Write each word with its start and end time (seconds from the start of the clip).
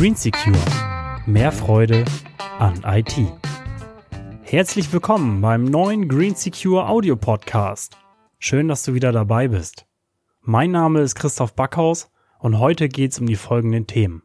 Green 0.00 0.14
Secure. 0.14 0.56
Mehr 1.26 1.52
Freude 1.52 2.06
an 2.58 2.82
IT. 2.86 3.16
Herzlich 4.40 4.90
willkommen 4.94 5.42
beim 5.42 5.64
neuen 5.64 6.08
Green 6.08 6.34
Secure 6.34 6.88
Audio 6.88 7.16
Podcast. 7.16 7.98
Schön, 8.38 8.68
dass 8.68 8.82
du 8.84 8.94
wieder 8.94 9.12
dabei 9.12 9.48
bist. 9.48 9.84
Mein 10.40 10.70
Name 10.70 11.00
ist 11.00 11.16
Christoph 11.16 11.54
Backhaus 11.54 12.10
und 12.38 12.58
heute 12.58 12.88
geht's 12.88 13.18
um 13.18 13.26
die 13.26 13.36
folgenden 13.36 13.86
Themen. 13.86 14.22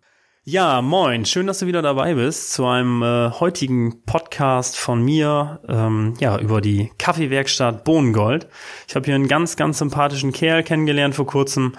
Ja, 0.48 0.82
moin, 0.82 1.26
schön, 1.26 1.48
dass 1.48 1.60
du 1.60 1.66
wieder 1.66 1.82
dabei 1.82 2.14
bist 2.14 2.54
zu 2.54 2.66
einem 2.68 3.02
äh, 3.02 3.32
heutigen 3.32 4.06
Podcast 4.06 4.25
von 4.40 5.04
mir, 5.04 5.60
ähm, 5.68 6.14
ja, 6.20 6.38
über 6.38 6.62
die 6.62 6.92
Kaffeewerkstatt 6.98 7.84
Bohnengold. 7.84 8.48
Ich 8.88 8.96
habe 8.96 9.06
hier 9.06 9.16
einen 9.16 9.28
ganz, 9.28 9.56
ganz 9.56 9.80
sympathischen 9.80 10.32
Kerl 10.32 10.64
kennengelernt 10.64 11.16
vor 11.16 11.26
kurzem. 11.26 11.74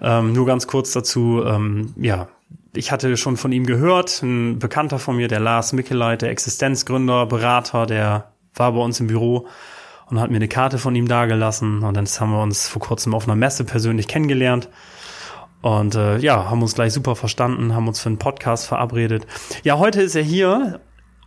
Ähm, 0.00 0.32
nur 0.32 0.46
ganz 0.46 0.66
kurz 0.66 0.92
dazu, 0.92 1.42
ähm, 1.44 1.94
ja, 1.96 2.28
ich 2.74 2.90
hatte 2.90 3.16
schon 3.16 3.36
von 3.36 3.52
ihm 3.52 3.66
gehört, 3.66 4.22
ein 4.22 4.58
Bekannter 4.58 4.98
von 4.98 5.16
mir, 5.16 5.28
der 5.28 5.40
Lars 5.40 5.72
Mickeleit, 5.72 6.22
der 6.22 6.30
Existenzgründer, 6.30 7.26
Berater, 7.26 7.86
der 7.86 8.32
war 8.54 8.72
bei 8.72 8.80
uns 8.80 9.00
im 9.00 9.06
Büro 9.06 9.46
und 10.06 10.20
hat 10.20 10.30
mir 10.30 10.36
eine 10.36 10.48
Karte 10.48 10.78
von 10.78 10.94
ihm 10.94 11.08
dagelassen 11.08 11.82
und 11.82 11.96
dann 11.96 12.06
haben 12.06 12.30
wir 12.30 12.42
uns 12.42 12.68
vor 12.68 12.80
kurzem 12.80 13.14
auf 13.14 13.24
einer 13.24 13.36
Messe 13.36 13.64
persönlich 13.64 14.08
kennengelernt. 14.08 14.68
Und 15.62 15.94
äh, 15.94 16.18
ja, 16.18 16.50
haben 16.50 16.60
uns 16.60 16.74
gleich 16.74 16.92
super 16.92 17.14
verstanden, 17.14 17.74
haben 17.74 17.86
uns 17.86 18.00
für 18.00 18.08
einen 18.08 18.18
Podcast 18.18 18.66
verabredet. 18.66 19.26
Ja, 19.62 19.78
heute 19.78 20.02
ist 20.02 20.16
er 20.16 20.22
hier. 20.22 20.80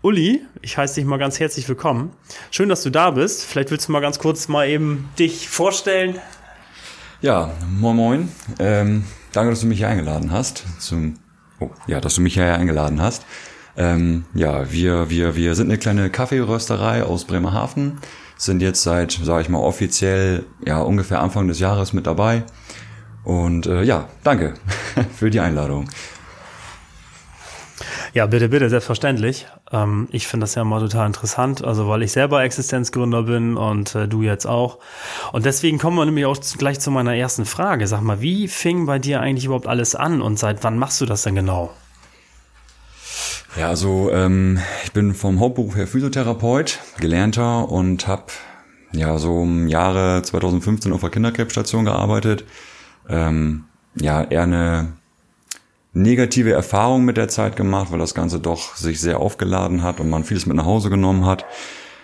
Uli, 0.06 0.46
ich 0.62 0.78
heiße 0.78 0.94
dich 0.94 1.06
mal 1.06 1.18
ganz 1.18 1.40
herzlich 1.40 1.68
willkommen. 1.68 2.12
Schön, 2.52 2.70
dass 2.70 2.84
du 2.84 2.92
da 2.92 3.10
bist. 3.10 3.44
Vielleicht 3.44 3.72
willst 3.72 3.88
du 3.88 3.92
mal 3.92 4.02
ganz 4.02 4.20
kurz 4.20 4.48
mal 4.48 4.70
eben 4.70 5.10
dich 5.18 5.50
vorstellen. 5.50 6.20
Ja, 7.24 7.52
moin 7.80 7.96
moin. 7.96 8.32
Ähm, 8.60 9.04
danke, 9.34 9.50
dass 9.50 9.62
du 9.62 9.66
mich 9.66 9.80
hier 9.80 9.88
eingeladen 9.88 10.32
hast. 10.32 10.64
Zum, 10.78 11.16
oh, 11.60 11.72
ja, 11.88 12.00
dass 12.02 12.14
du 12.14 12.22
mich 12.22 12.36
hier 12.36 12.54
eingeladen 12.54 13.02
hast. 13.02 13.26
Ähm, 13.78 14.26
ja, 14.36 14.72
wir, 14.72 15.10
wir, 15.10 15.36
wir 15.36 15.56
sind 15.56 15.72
eine 15.72 15.80
kleine 15.80 16.12
Kaffeerösterei 16.12 17.02
aus 17.02 17.26
Bremerhaven. 17.26 17.98
Sind 18.38 18.62
jetzt 18.62 18.84
seit, 18.84 19.12
sage 19.12 19.42
ich 19.42 19.50
mal, 19.50 19.58
offiziell 19.58 20.46
ja 20.64 20.82
ungefähr 20.82 21.20
Anfang 21.20 21.48
des 21.48 21.58
Jahres 21.58 21.94
mit 21.94 22.06
dabei 22.06 22.44
und 23.24 23.66
äh, 23.66 23.82
ja, 23.82 24.08
danke 24.24 24.54
für 25.18 25.32
die 25.32 25.40
Einladung. 25.40 25.90
Ja, 28.14 28.26
bitte, 28.26 28.50
bitte, 28.50 28.70
selbstverständlich. 28.70 29.48
Ähm, 29.72 30.08
ich 30.12 30.28
finde 30.28 30.46
das 30.46 30.56
ja 30.56 30.62
immer 30.62 30.80
total 30.80 31.08
interessant, 31.08 31.64
also 31.64 31.88
weil 31.88 32.04
ich 32.04 32.12
selber 32.12 32.44
Existenzgründer 32.44 33.24
bin 33.24 33.58
und 33.58 33.96
äh, 33.96 34.08
du 34.08 34.22
jetzt 34.22 34.46
auch. 34.46 34.80
Und 35.34 35.46
deswegen 35.46 35.78
kommen 35.78 35.98
wir 35.98 36.06
nämlich 36.06 36.26
auch 36.26 36.38
gleich 36.58 36.80
zu 36.80 36.92
meiner 36.92 37.16
ersten 37.16 37.46
Frage. 37.46 37.88
Sag 37.88 38.02
mal, 38.02 38.22
wie 38.22 38.48
fing 38.48 38.86
bei 38.86 39.00
dir 39.00 39.20
eigentlich 39.20 39.46
überhaupt 39.46 39.68
alles 39.68 39.96
an 39.96 40.22
und 40.22 40.40
seit 40.40 40.64
wann 40.64 40.78
machst 40.78 41.02
du 41.02 41.06
das 41.06 41.24
denn 41.24 41.36
genau? 41.36 41.74
Ja, 43.58 43.70
also 43.70 44.10
ähm, 44.12 44.60
ich 44.84 44.92
bin 44.92 45.14
vom 45.14 45.40
Hauptberuf 45.40 45.76
her 45.76 45.88
Physiotherapeut, 45.88 46.80
gelernter 47.00 47.70
und 47.70 48.08
habe 48.08 48.26
ja 48.92 49.18
so 49.18 49.44
im 49.44 49.68
Jahre 49.68 50.22
2015 50.22 50.94
auf 50.94 51.02
der 51.02 51.10
Kinderkrebsstation 51.10 51.86
gearbeitet 51.86 52.46
ähm, 53.10 53.66
ja 53.96 54.24
eher 54.24 54.44
eine 54.44 54.94
negative 55.96 56.52
Erfahrung 56.52 57.06
mit 57.06 57.18
der 57.18 57.30
Zeit 57.30 57.56
gemacht, 57.56 57.92
weil 57.92 58.00
das 58.00 58.14
Ganze 58.14 58.40
doch 58.40 58.76
sich 58.76 59.00
sehr 59.00 59.20
aufgeladen 59.20 59.82
hat 59.82 60.00
und 60.00 60.10
man 60.10 60.26
vieles 60.26 60.46
mit 60.46 60.58
nach 60.58 60.66
Hause 60.66 60.90
genommen 60.90 61.26
hat, 61.26 61.46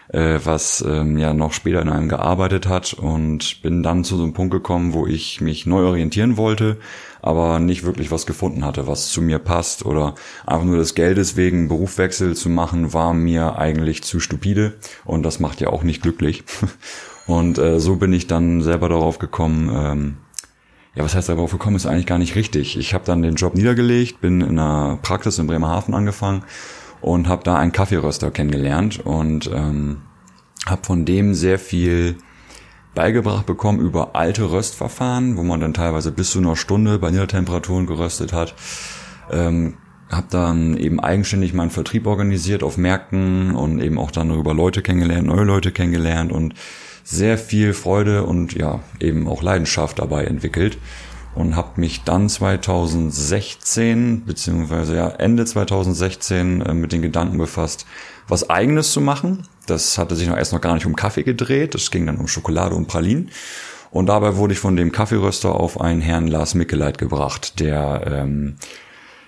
äh, 0.08 0.40
was 0.44 0.84
ähm, 0.88 1.18
ja 1.18 1.34
noch 1.34 1.52
später 1.52 1.82
in 1.82 1.90
einem 1.90 2.08
gearbeitet 2.08 2.68
hat 2.68 2.94
und 2.94 3.62
bin 3.62 3.84
dann 3.84 4.06
zu 4.06 4.16
so 4.16 4.24
einem 4.24 4.34
Punkt 4.34 4.54
gekommen, 4.54 4.94
wo 4.94 5.06
ich 5.06 5.42
mich 5.42 5.66
neu 5.66 5.84
orientieren 5.84 6.38
wollte, 6.38 6.78
aber 7.22 7.60
nicht 7.60 7.84
wirklich 7.84 8.12
was 8.12 8.26
gefunden 8.26 8.64
hatte, 8.64 8.88
was 8.88 9.10
zu 9.10 9.22
mir 9.22 9.40
passt 9.40 9.86
oder 9.86 10.16
einfach 10.46 10.66
nur 10.66 10.78
des 10.78 10.96
Geldes 10.96 11.36
wegen 11.36 11.68
Berufwechsel 11.68 12.34
zu 12.36 12.50
machen, 12.50 12.94
war 12.94 13.14
mir 13.14 13.58
eigentlich 13.58 14.04
zu 14.04 14.22
stupide 14.22 14.74
und 15.04 15.24
das 15.24 15.42
macht 15.42 15.60
ja 15.60 15.68
auch 15.68 15.84
nicht 15.84 16.02
glücklich. 16.02 16.44
Und 17.28 17.60
äh, 17.60 17.80
so 17.80 17.98
bin 17.98 18.12
ich 18.12 18.26
dann 18.26 18.62
selber 18.62 18.90
darauf 18.90 19.20
gekommen, 19.20 19.72
ähm, 19.74 20.18
ja, 20.96 21.04
was 21.04 21.16
heißt 21.16 21.30
darauf 21.30 21.52
gekommen, 21.52 21.76
ist 21.76 21.86
eigentlich 21.86 22.06
gar 22.06 22.18
nicht 22.18 22.36
richtig. 22.36 22.78
Ich 22.78 22.94
habe 22.94 23.06
dann 23.06 23.22
den 23.22 23.36
Job 23.36 23.56
niedergelegt, 23.56 24.20
bin 24.20 24.42
in 24.42 24.60
einer 24.60 24.98
Praxis 25.02 25.40
in 25.40 25.48
Bremerhaven 25.48 25.94
angefangen 25.94 26.44
und 27.00 27.28
habe 27.28 27.44
da 27.44 27.58
einen 27.58 27.72
Kaffeeröster 27.72 28.30
kennengelernt 28.32 29.00
und 29.00 29.50
ähm, 29.54 30.02
habe 30.66 30.84
von 30.84 31.06
dem 31.06 31.34
sehr 31.34 31.60
viel 31.60 32.18
beigebracht 32.94 33.46
bekommen 33.46 33.80
über 33.80 34.16
alte 34.16 34.52
Röstverfahren, 34.52 35.38
wo 35.38 35.44
man 35.44 35.62
dann 35.62 35.74
teilweise 35.74 36.12
bis 36.12 36.32
zu 36.32 36.40
einer 36.40 36.58
Stunde 36.58 37.00
bei 37.00 37.10
Niedertemperaturen 37.10 37.88
geröstet 37.88 38.34
hat. 38.34 38.54
Ähm, 39.32 39.76
habe 40.12 40.28
dann 40.30 40.76
eben 40.76 41.00
eigenständig 41.00 41.54
meinen 41.54 41.70
Vertrieb 41.70 42.06
organisiert 42.06 42.64
auf 42.64 42.78
Märkten 42.78 43.56
und 43.56 43.80
eben 43.80 43.98
auch 43.98 44.12
dann 44.12 44.28
darüber 44.28 44.54
Leute 44.54 44.82
kennengelernt, 44.82 45.26
neue 45.26 45.46
Leute 45.46 45.72
kennengelernt 45.72 46.34
und 46.34 46.54
sehr 47.04 47.38
viel 47.38 47.74
Freude 47.74 48.24
und 48.24 48.54
ja, 48.54 48.80
eben 49.00 49.28
auch 49.28 49.42
Leidenschaft 49.42 50.00
dabei 50.00 50.26
entwickelt 50.26 50.78
und 51.36 51.56
habe 51.56 51.80
mich 51.80 52.04
dann 52.04 52.30
2016 52.30 54.26
beziehungsweise 54.26 54.96
ja 54.96 55.08
Ende 55.10 55.46
2016 55.46 56.62
äh, 56.62 56.74
mit 56.74 56.92
den 56.92 57.02
Gedanken 57.02 57.38
befasst, 57.38 57.86
was 58.28 58.50
eigenes 58.50 58.92
zu 58.92 59.02
machen. 59.02 59.48
Das 59.68 59.98
hatte 59.98 60.16
sich 60.16 60.28
noch 60.28 60.38
erst 60.38 60.54
noch 60.54 60.62
gar 60.62 60.74
nicht 60.74 60.86
um 60.86 60.96
Kaffee 60.96 61.24
gedreht, 61.24 61.76
es 61.76 61.92
ging 61.92 62.06
dann 62.06 62.18
um 62.18 62.28
Schokolade 62.28 62.76
und 62.76 62.88
Pralinen. 62.88 63.30
Und 63.92 64.08
dabei 64.08 64.38
wurde 64.38 64.54
ich 64.54 64.60
von 64.60 64.78
dem 64.78 64.92
Kaffeeröster 64.94 65.54
auf 65.54 65.80
einen 65.80 66.02
Herrn 66.02 66.28
Lars 66.28 66.56
Mickeleit 66.56 66.98
gebracht, 66.98 67.60
der 67.60 68.04
ähm, 68.06 68.56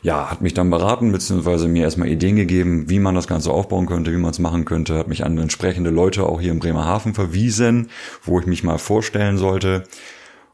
ja, 0.03 0.29
hat 0.29 0.41
mich 0.41 0.53
dann 0.53 0.69
beraten, 0.69 1.13
beziehungsweise 1.13 1.67
mir 1.67 1.83
erstmal 1.83 2.09
Ideen 2.09 2.35
gegeben, 2.35 2.89
wie 2.89 2.99
man 2.99 3.15
das 3.15 3.27
Ganze 3.27 3.51
aufbauen 3.51 3.85
könnte, 3.85 4.11
wie 4.11 4.17
man 4.17 4.31
es 4.31 4.39
machen 4.39 4.65
könnte, 4.65 4.97
hat 4.97 5.07
mich 5.07 5.25
an 5.25 5.37
entsprechende 5.37 5.89
Leute 5.89 6.25
auch 6.25 6.41
hier 6.41 6.51
in 6.51 6.59
Bremerhaven 6.59 7.13
verwiesen, 7.13 7.89
wo 8.21 8.39
ich 8.39 8.45
mich 8.45 8.63
mal 8.63 8.77
vorstellen 8.77 9.37
sollte. 9.37 9.85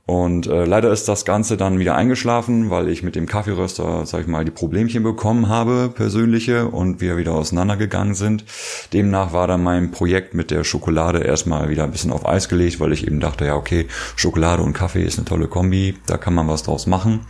Und 0.05 0.47
äh, 0.47 0.65
leider 0.65 0.91
ist 0.91 1.07
das 1.07 1.23
Ganze 1.23 1.55
dann 1.55 1.77
wieder 1.77 1.95
eingeschlafen, 1.95 2.71
weil 2.71 2.89
ich 2.89 3.03
mit 3.03 3.15
dem 3.15 3.27
Kaffeeröster, 3.27 4.07
sag 4.07 4.21
ich 4.21 4.27
mal, 4.27 4.43
die 4.43 4.49
Problemchen 4.49 5.03
bekommen 5.03 5.49
habe, 5.49 5.91
persönliche, 5.93 6.67
und 6.67 6.99
wir 6.99 7.17
wieder 7.17 7.33
auseinandergegangen 7.33 8.15
sind. 8.15 8.43
Demnach 8.91 9.33
war 9.33 9.45
dann 9.45 9.63
mein 9.63 9.91
Projekt 9.91 10.33
mit 10.33 10.49
der 10.49 10.63
Schokolade 10.63 11.19
erstmal 11.19 11.69
wieder 11.69 11.83
ein 11.83 11.91
bisschen 11.91 12.11
auf 12.11 12.27
Eis 12.27 12.49
gelegt, 12.49 12.79
weil 12.79 12.91
ich 12.91 13.05
eben 13.05 13.19
dachte, 13.19 13.45
ja, 13.45 13.55
okay, 13.55 13.87
Schokolade 14.15 14.63
und 14.63 14.73
Kaffee 14.73 15.03
ist 15.03 15.19
eine 15.19 15.25
tolle 15.25 15.47
Kombi, 15.47 15.95
da 16.07 16.17
kann 16.17 16.33
man 16.33 16.47
was 16.47 16.63
draus 16.63 16.87
machen. 16.87 17.21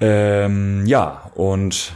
Ähm, 0.00 0.84
ja, 0.86 1.30
und 1.34 1.94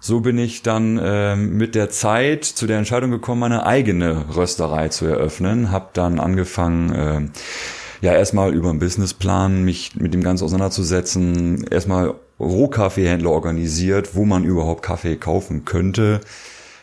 so 0.00 0.20
bin 0.20 0.38
ich 0.38 0.62
dann 0.62 1.00
ähm, 1.02 1.56
mit 1.56 1.74
der 1.74 1.90
Zeit 1.90 2.44
zu 2.44 2.66
der 2.66 2.78
Entscheidung 2.78 3.10
gekommen, 3.10 3.40
meine 3.40 3.66
eigene 3.66 4.36
Rösterei 4.36 4.88
zu 4.88 5.06
eröffnen. 5.06 5.72
Hab 5.72 5.94
dann 5.94 6.20
angefangen, 6.20 6.94
äh, 6.94 8.06
ja, 8.06 8.12
erstmal 8.12 8.54
über 8.54 8.70
einen 8.70 8.78
Businessplan 8.78 9.64
mich 9.64 9.96
mit 9.96 10.14
dem 10.14 10.22
Ganzen 10.22 10.44
auseinanderzusetzen. 10.44 11.64
Erstmal 11.68 12.14
Rohkaffeehändler 12.38 13.30
organisiert, 13.30 14.14
wo 14.14 14.24
man 14.24 14.44
überhaupt 14.44 14.82
Kaffee 14.82 15.16
kaufen 15.16 15.64
könnte 15.64 16.20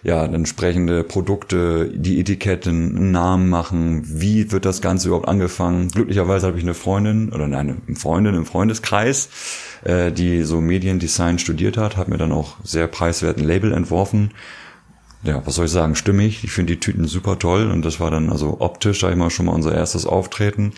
ja, 0.05 0.23
entsprechende 0.23 1.03
Produkte, 1.03 1.89
die 1.91 2.19
Etiketten, 2.19 3.11
Namen 3.11 3.49
machen, 3.49 4.03
wie 4.05 4.51
wird 4.51 4.63
das 4.63 4.79
Ganze 4.79 5.07
überhaupt 5.07 5.27
angefangen. 5.27 5.89
Glücklicherweise 5.89 6.45
habe 6.45 6.59
ich 6.59 6.63
eine 6.63 6.75
Freundin 6.75 7.33
oder 7.33 7.45
eine 7.45 7.77
Freundin 7.95 8.35
im 8.35 8.45
Freundeskreis, 8.45 9.29
äh, 9.83 10.11
die 10.11 10.43
so 10.43 10.61
Mediendesign 10.61 11.39
studiert 11.39 11.77
hat, 11.77 11.97
hat 11.97 12.07
mir 12.07 12.17
dann 12.17 12.31
auch 12.31 12.57
sehr 12.63 12.85
preiswerten 12.85 13.43
Label 13.43 13.73
entworfen. 13.73 14.29
Ja, 15.23 15.41
was 15.43 15.55
soll 15.55 15.66
ich 15.66 15.71
sagen, 15.71 15.95
stimmig. 15.95 16.43
Ich 16.43 16.51
finde 16.51 16.73
die 16.73 16.79
Tüten 16.79 17.05
super 17.05 17.39
toll 17.39 17.72
und 17.72 17.83
das 17.83 17.99
war 17.99 18.11
dann 18.11 18.29
also 18.29 18.58
optisch, 18.59 18.99
sag 19.01 19.09
ich 19.09 19.17
mal, 19.17 19.31
schon 19.31 19.47
mal 19.47 19.53
unser 19.53 19.73
erstes 19.73 20.05
Auftreten. 20.05 20.73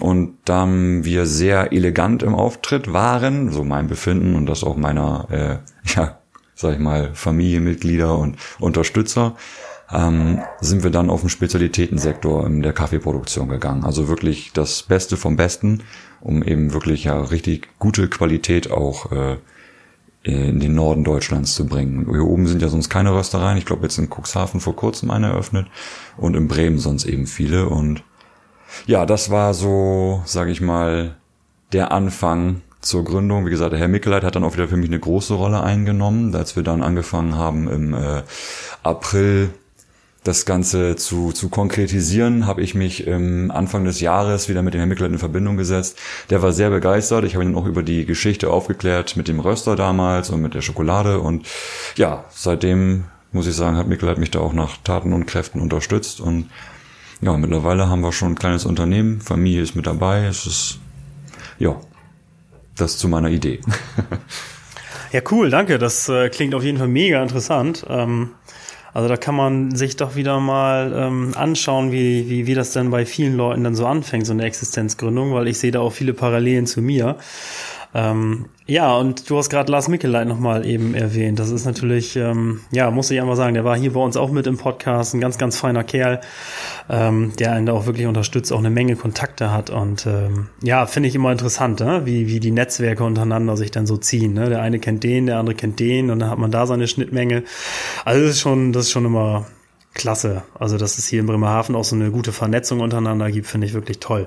Und 0.00 0.38
da 0.44 0.66
wir 0.66 1.26
sehr 1.26 1.72
elegant 1.72 2.24
im 2.24 2.34
Auftritt 2.34 2.92
waren, 2.92 3.52
so 3.52 3.62
mein 3.62 3.86
Befinden 3.86 4.34
und 4.34 4.46
das 4.46 4.64
auch 4.64 4.76
meiner 4.76 5.28
äh, 5.30 5.58
ja, 5.94 6.18
sag 6.56 6.74
ich 6.74 6.80
mal, 6.80 7.10
Familienmitglieder 7.14 8.18
und 8.18 8.36
Unterstützer, 8.58 9.36
ähm, 9.92 10.42
sind 10.60 10.82
wir 10.82 10.90
dann 10.90 11.10
auf 11.10 11.20
den 11.20 11.28
Spezialitätensektor 11.28 12.44
in 12.46 12.62
der 12.62 12.72
Kaffeeproduktion 12.72 13.48
gegangen. 13.48 13.84
Also 13.84 14.08
wirklich 14.08 14.52
das 14.52 14.82
Beste 14.82 15.16
vom 15.16 15.36
Besten, 15.36 15.82
um 16.20 16.42
eben 16.42 16.72
wirklich 16.72 17.04
ja 17.04 17.20
richtig 17.20 17.68
gute 17.78 18.08
Qualität 18.08 18.72
auch 18.72 19.12
äh, 19.12 19.36
in 20.22 20.58
den 20.58 20.74
Norden 20.74 21.04
Deutschlands 21.04 21.54
zu 21.54 21.66
bringen. 21.66 22.06
Hier 22.10 22.24
oben 22.24 22.48
sind 22.48 22.60
ja 22.60 22.68
sonst 22.68 22.88
keine 22.88 23.14
Röstereien. 23.14 23.58
Ich 23.58 23.64
glaube, 23.64 23.82
jetzt 23.84 23.98
in 23.98 24.10
Cuxhaven 24.10 24.60
vor 24.60 24.74
kurzem 24.74 25.12
eine 25.12 25.28
eröffnet 25.28 25.68
und 26.16 26.34
in 26.34 26.48
Bremen 26.48 26.78
sonst 26.78 27.04
eben 27.04 27.28
viele. 27.28 27.68
Und 27.68 28.02
ja, 28.86 29.06
das 29.06 29.30
war 29.30 29.54
so, 29.54 30.22
sage 30.24 30.50
ich 30.50 30.60
mal, 30.60 31.14
der 31.72 31.92
Anfang 31.92 32.62
zur 32.86 33.04
Gründung. 33.04 33.46
Wie 33.46 33.50
gesagt, 33.50 33.72
der 33.72 33.78
Herr 33.78 33.88
Mickeleit 33.88 34.24
hat 34.24 34.36
dann 34.36 34.44
auch 34.44 34.54
wieder 34.54 34.68
für 34.68 34.76
mich 34.76 34.88
eine 34.88 35.00
große 35.00 35.34
Rolle 35.34 35.62
eingenommen, 35.62 36.34
als 36.34 36.56
wir 36.56 36.62
dann 36.62 36.82
angefangen 36.82 37.34
haben 37.34 37.68
im 37.68 37.94
äh, 37.94 38.22
April 38.82 39.50
das 40.26 40.44
Ganze 40.44 40.96
zu, 40.96 41.32
zu 41.32 41.48
konkretisieren, 41.48 42.46
habe 42.46 42.60
ich 42.60 42.74
mich 42.74 43.06
ähm, 43.06 43.52
Anfang 43.54 43.84
des 43.84 44.00
Jahres 44.00 44.48
wieder 44.48 44.62
mit 44.62 44.74
dem 44.74 44.78
Herrn 44.78 44.88
Mickler 44.88 45.06
in 45.06 45.18
Verbindung 45.18 45.56
gesetzt. 45.56 45.98
Der 46.30 46.42
war 46.42 46.52
sehr 46.52 46.70
begeistert. 46.70 47.24
Ich 47.24 47.34
habe 47.34 47.44
ihn 47.44 47.54
auch 47.54 47.66
über 47.66 47.82
die 47.82 48.04
Geschichte 48.04 48.50
aufgeklärt 48.50 49.16
mit 49.16 49.28
dem 49.28 49.38
Röster 49.38 49.76
damals 49.76 50.30
und 50.30 50.42
mit 50.42 50.54
der 50.54 50.62
Schokolade. 50.62 51.20
Und 51.20 51.46
ja, 51.96 52.24
seitdem 52.30 53.04
muss 53.30 53.46
ich 53.46 53.54
sagen, 53.54 53.76
hat 53.76 53.86
Mikkel 53.86 54.16
mich 54.16 54.30
da 54.30 54.40
auch 54.40 54.52
nach 54.52 54.78
Taten 54.82 55.12
und 55.12 55.26
Kräften 55.26 55.60
unterstützt. 55.60 56.20
Und 56.20 56.50
ja, 57.20 57.36
mittlerweile 57.36 57.88
haben 57.88 58.00
wir 58.00 58.12
schon 58.12 58.32
ein 58.32 58.38
kleines 58.38 58.64
Unternehmen. 58.64 59.20
Familie 59.20 59.62
ist 59.62 59.76
mit 59.76 59.86
dabei. 59.86 60.26
Es 60.26 60.46
ist, 60.46 60.78
ja, 61.58 61.76
das 62.76 62.98
zu 62.98 63.08
meiner 63.08 63.28
Idee. 63.28 63.60
ja, 65.12 65.20
cool, 65.30 65.50
danke. 65.50 65.78
Das 65.78 66.08
äh, 66.08 66.28
klingt 66.28 66.54
auf 66.54 66.62
jeden 66.62 66.78
Fall 66.78 66.88
mega 66.88 67.22
interessant. 67.22 67.84
Ähm 67.88 68.30
also 68.96 69.10
da 69.10 69.18
kann 69.18 69.34
man 69.34 69.76
sich 69.76 69.96
doch 69.96 70.16
wieder 70.16 70.40
mal 70.40 70.90
ähm, 70.96 71.32
anschauen, 71.34 71.92
wie, 71.92 72.30
wie, 72.30 72.46
wie 72.46 72.54
das 72.54 72.70
denn 72.70 72.88
bei 72.88 73.04
vielen 73.04 73.36
Leuten 73.36 73.62
dann 73.62 73.74
so 73.74 73.84
anfängt, 73.84 74.24
so 74.26 74.32
eine 74.32 74.44
Existenzgründung, 74.44 75.34
weil 75.34 75.48
ich 75.48 75.58
sehe 75.58 75.70
da 75.70 75.80
auch 75.80 75.92
viele 75.92 76.14
Parallelen 76.14 76.64
zu 76.64 76.80
mir. 76.80 77.16
Ähm, 77.92 78.46
ja, 78.68 78.96
und 78.96 79.30
du 79.30 79.38
hast 79.38 79.48
gerade 79.48 79.70
Lars 79.70 79.86
Mickeleit 79.86 80.26
nochmal 80.26 80.66
eben 80.66 80.94
erwähnt. 80.94 81.38
Das 81.38 81.50
ist 81.50 81.66
natürlich, 81.66 82.16
ähm, 82.16 82.62
ja, 82.72 82.90
muss 82.90 83.10
ich 83.12 83.20
einfach 83.20 83.36
sagen, 83.36 83.54
der 83.54 83.64
war 83.64 83.76
hier 83.76 83.92
bei 83.92 84.00
uns 84.00 84.16
auch 84.16 84.32
mit 84.32 84.48
im 84.48 84.58
Podcast, 84.58 85.14
ein 85.14 85.20
ganz, 85.20 85.38
ganz 85.38 85.56
feiner 85.56 85.84
Kerl, 85.84 86.20
ähm, 86.90 87.32
der 87.38 87.52
einen 87.52 87.66
da 87.66 87.74
auch 87.74 87.86
wirklich 87.86 88.08
unterstützt, 88.08 88.52
auch 88.52 88.58
eine 88.58 88.70
Menge 88.70 88.96
Kontakte 88.96 89.52
hat. 89.52 89.70
Und 89.70 90.06
ähm, 90.06 90.48
ja, 90.62 90.86
finde 90.86 91.08
ich 91.08 91.14
immer 91.14 91.30
interessant, 91.30 91.78
ne? 91.78 92.02
wie, 92.06 92.26
wie 92.26 92.40
die 92.40 92.50
Netzwerke 92.50 93.04
untereinander 93.04 93.56
sich 93.56 93.70
dann 93.70 93.86
so 93.86 93.96
ziehen. 93.98 94.32
Ne? 94.32 94.48
Der 94.48 94.62
eine 94.62 94.80
kennt 94.80 95.04
den, 95.04 95.26
der 95.26 95.38
andere 95.38 95.54
kennt 95.54 95.78
den 95.78 96.10
und 96.10 96.18
dann 96.18 96.30
hat 96.30 96.38
man 96.38 96.50
da 96.50 96.66
seine 96.66 96.88
Schnittmenge. 96.88 97.44
Also 98.04 98.20
das 98.20 98.30
ist 98.32 98.40
schon, 98.40 98.72
das 98.72 98.86
ist 98.86 98.90
schon 98.90 99.04
immer 99.04 99.46
klasse. 99.96 100.42
Also, 100.58 100.78
dass 100.78 100.98
es 100.98 101.06
hier 101.08 101.20
in 101.20 101.26
Bremerhaven 101.26 101.74
auch 101.74 101.84
so 101.84 101.96
eine 101.96 102.10
gute 102.10 102.32
Vernetzung 102.32 102.80
untereinander 102.80 103.30
gibt, 103.32 103.48
finde 103.48 103.66
ich 103.66 103.74
wirklich 103.74 103.98
toll. 103.98 104.26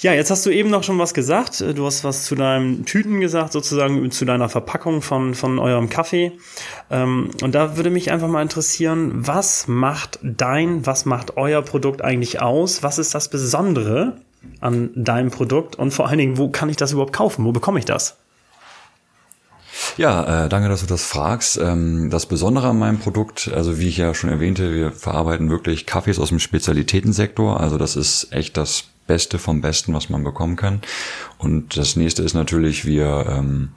Ja, 0.00 0.12
jetzt 0.12 0.30
hast 0.30 0.46
du 0.46 0.50
eben 0.50 0.70
noch 0.70 0.84
schon 0.84 0.98
was 0.98 1.14
gesagt. 1.14 1.60
Du 1.60 1.84
hast 1.84 2.04
was 2.04 2.24
zu 2.24 2.36
deinem 2.36 2.84
Tüten 2.84 3.20
gesagt, 3.20 3.52
sozusagen 3.52 4.10
zu 4.10 4.24
deiner 4.24 4.48
Verpackung 4.48 5.02
von, 5.02 5.34
von 5.34 5.58
eurem 5.58 5.88
Kaffee. 5.88 6.32
Ähm, 6.90 7.30
und 7.42 7.54
da 7.54 7.76
würde 7.76 7.90
mich 7.90 8.12
einfach 8.12 8.28
mal 8.28 8.42
interessieren, 8.42 9.12
was 9.26 9.66
macht 9.66 10.20
dein, 10.22 10.86
was 10.86 11.04
macht 11.04 11.36
euer 11.36 11.62
Produkt 11.62 12.02
eigentlich 12.02 12.40
aus? 12.40 12.82
Was 12.82 12.98
ist 12.98 13.14
das 13.14 13.28
Besondere 13.28 14.18
an 14.60 14.90
deinem 14.94 15.30
Produkt? 15.30 15.76
Und 15.76 15.92
vor 15.92 16.08
allen 16.08 16.18
Dingen, 16.18 16.38
wo 16.38 16.48
kann 16.48 16.68
ich 16.68 16.76
das 16.76 16.92
überhaupt 16.92 17.12
kaufen? 17.12 17.44
Wo 17.44 17.52
bekomme 17.52 17.78
ich 17.78 17.84
das? 17.84 18.16
Ja, 19.96 20.44
äh, 20.44 20.48
danke, 20.48 20.68
dass 20.68 20.80
du 20.80 20.86
das 20.86 21.04
fragst. 21.04 21.58
Ähm, 21.58 22.10
das 22.10 22.26
Besondere 22.26 22.68
an 22.68 22.78
meinem 22.78 22.98
Produkt, 22.98 23.50
also 23.54 23.78
wie 23.78 23.88
ich 23.88 23.96
ja 23.96 24.12
schon 24.12 24.28
erwähnte, 24.28 24.74
wir 24.74 24.92
verarbeiten 24.92 25.48
wirklich 25.48 25.86
Kaffees 25.86 26.18
aus 26.18 26.28
dem 26.28 26.38
Spezialitätensektor. 26.38 27.60
Also 27.60 27.78
das 27.78 27.96
ist 27.96 28.32
echt 28.32 28.56
das 28.56 28.84
Beste 29.06 29.38
vom 29.38 29.62
Besten, 29.62 29.94
was 29.94 30.10
man 30.10 30.22
bekommen 30.22 30.56
kann. 30.56 30.82
Und 31.38 31.76
das 31.76 31.96
nächste 31.96 32.22
ist 32.22 32.34
natürlich, 32.34 32.84
wir 32.84 33.26
ähm, 33.28 33.70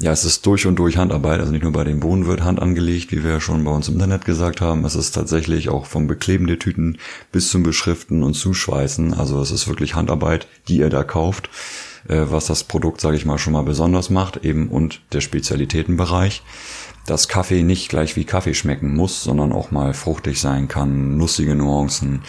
ja, 0.00 0.12
es 0.12 0.24
ist 0.24 0.46
durch 0.46 0.64
und 0.66 0.76
durch 0.76 0.96
Handarbeit, 0.96 1.40
also 1.40 1.50
nicht 1.50 1.64
nur 1.64 1.72
bei 1.72 1.82
den 1.82 1.98
Bohnen 1.98 2.26
wird 2.26 2.44
Hand 2.44 2.62
angelegt, 2.62 3.10
wie 3.10 3.24
wir 3.24 3.40
schon 3.40 3.64
bei 3.64 3.72
uns 3.72 3.88
im 3.88 3.94
Internet 3.94 4.24
gesagt 4.24 4.60
haben. 4.60 4.84
Es 4.84 4.94
ist 4.94 5.10
tatsächlich 5.10 5.68
auch 5.70 5.86
vom 5.86 6.06
Bekleben 6.06 6.46
der 6.46 6.60
Tüten 6.60 6.98
bis 7.32 7.50
zum 7.50 7.64
Beschriften 7.64 8.22
und 8.22 8.34
Zuschweißen. 8.34 9.12
Also 9.12 9.40
es 9.40 9.50
ist 9.50 9.66
wirklich 9.66 9.96
Handarbeit, 9.96 10.46
die 10.68 10.78
ihr 10.78 10.88
da 10.88 11.02
kauft. 11.02 11.50
Äh, 12.08 12.30
was 12.30 12.46
das 12.46 12.64
Produkt, 12.64 13.00
sage 13.00 13.16
ich 13.16 13.26
mal, 13.26 13.38
schon 13.38 13.52
mal 13.52 13.62
besonders 13.62 14.10
macht, 14.10 14.44
eben 14.44 14.68
und 14.68 15.00
der 15.12 15.20
Spezialitätenbereich. 15.20 16.42
Dass 17.06 17.28
Kaffee 17.28 17.62
nicht 17.62 17.88
gleich 17.88 18.16
wie 18.16 18.24
Kaffee 18.24 18.54
schmecken 18.54 18.94
muss, 18.94 19.22
sondern 19.22 19.52
auch 19.52 19.70
mal 19.70 19.94
fruchtig 19.94 20.40
sein 20.40 20.68
kann, 20.68 21.16
nussige 21.16 21.54
Nuancen, 21.54 22.22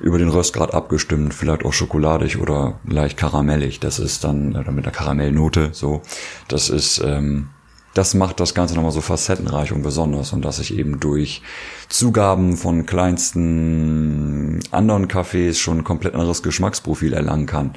über 0.00 0.18
den 0.18 0.28
Röstgrad 0.28 0.74
abgestimmt, 0.74 1.34
vielleicht 1.34 1.64
auch 1.64 1.72
schokoladig 1.72 2.38
oder 2.38 2.78
leicht 2.86 3.16
karamellig. 3.16 3.80
Das 3.80 3.98
ist 3.98 4.24
dann, 4.24 4.54
oder 4.54 4.70
mit 4.70 4.84
der 4.84 4.92
Karamellnote 4.92 5.70
so. 5.72 6.02
Das 6.46 6.68
ist, 6.68 7.02
ähm, 7.04 7.48
das 7.94 8.14
macht 8.14 8.38
das 8.40 8.54
Ganze 8.54 8.74
nochmal 8.74 8.92
so 8.92 9.00
facettenreich 9.00 9.72
und 9.72 9.82
besonders 9.82 10.32
und 10.32 10.44
dass 10.44 10.58
ich 10.58 10.76
eben 10.76 11.00
durch 11.00 11.42
Zugaben 11.88 12.56
von 12.56 12.86
kleinsten 12.86 14.60
anderen 14.70 15.08
Kaffees 15.08 15.58
schon 15.58 15.78
ein 15.78 15.84
komplett 15.84 16.14
anderes 16.14 16.42
Geschmacksprofil 16.42 17.12
erlangen 17.12 17.46
kann 17.46 17.72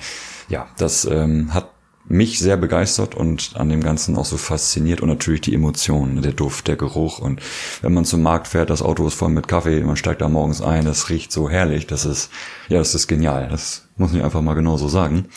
ja, 0.51 0.67
das 0.77 1.05
ähm, 1.05 1.53
hat 1.53 1.69
mich 2.07 2.39
sehr 2.39 2.57
begeistert 2.57 3.15
und 3.15 3.53
an 3.55 3.69
dem 3.69 3.81
Ganzen 3.81 4.17
auch 4.17 4.25
so 4.25 4.35
fasziniert 4.35 5.01
und 5.01 5.07
natürlich 5.07 5.41
die 5.41 5.53
Emotionen, 5.53 6.21
der 6.21 6.33
Duft, 6.33 6.67
der 6.67 6.75
Geruch 6.75 7.19
und 7.19 7.41
wenn 7.81 7.93
man 7.93 8.05
zum 8.05 8.21
Markt 8.21 8.47
fährt, 8.47 8.69
das 8.69 8.81
Auto 8.81 9.07
ist 9.07 9.13
voll 9.13 9.29
mit 9.29 9.47
Kaffee, 9.47 9.81
man 9.81 9.95
steigt 9.95 10.21
da 10.21 10.27
morgens 10.27 10.61
ein, 10.61 10.83
das 10.83 11.09
riecht 11.09 11.31
so 11.31 11.49
herrlich, 11.49 11.87
das 11.87 12.05
ist, 12.05 12.29
ja, 12.67 12.79
das 12.79 12.95
ist 12.95 13.07
genial, 13.07 13.47
das 13.49 13.87
muss 13.95 14.13
ich 14.13 14.23
einfach 14.23 14.41
mal 14.41 14.55
genauso 14.55 14.87
sagen. 14.87 15.27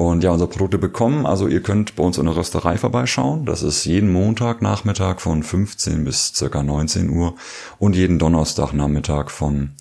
Und 0.00 0.24
ja, 0.24 0.30
unsere 0.30 0.48
Produkte 0.48 0.78
bekommen, 0.78 1.26
also 1.26 1.46
ihr 1.46 1.60
könnt 1.60 1.94
bei 1.94 2.02
uns 2.02 2.16
in 2.16 2.24
der 2.24 2.34
Rösterei 2.34 2.78
vorbeischauen. 2.78 3.44
Das 3.44 3.62
ist 3.62 3.84
jeden 3.84 4.10
Montag 4.10 4.62
Nachmittag 4.62 5.20
von 5.20 5.42
15 5.42 6.04
bis 6.04 6.32
circa 6.34 6.62
19 6.62 7.10
Uhr 7.10 7.34
und 7.78 7.94
jeden 7.94 8.18
Donnerstag 8.18 8.72
Nachmittag 8.72 9.30
von 9.30 9.72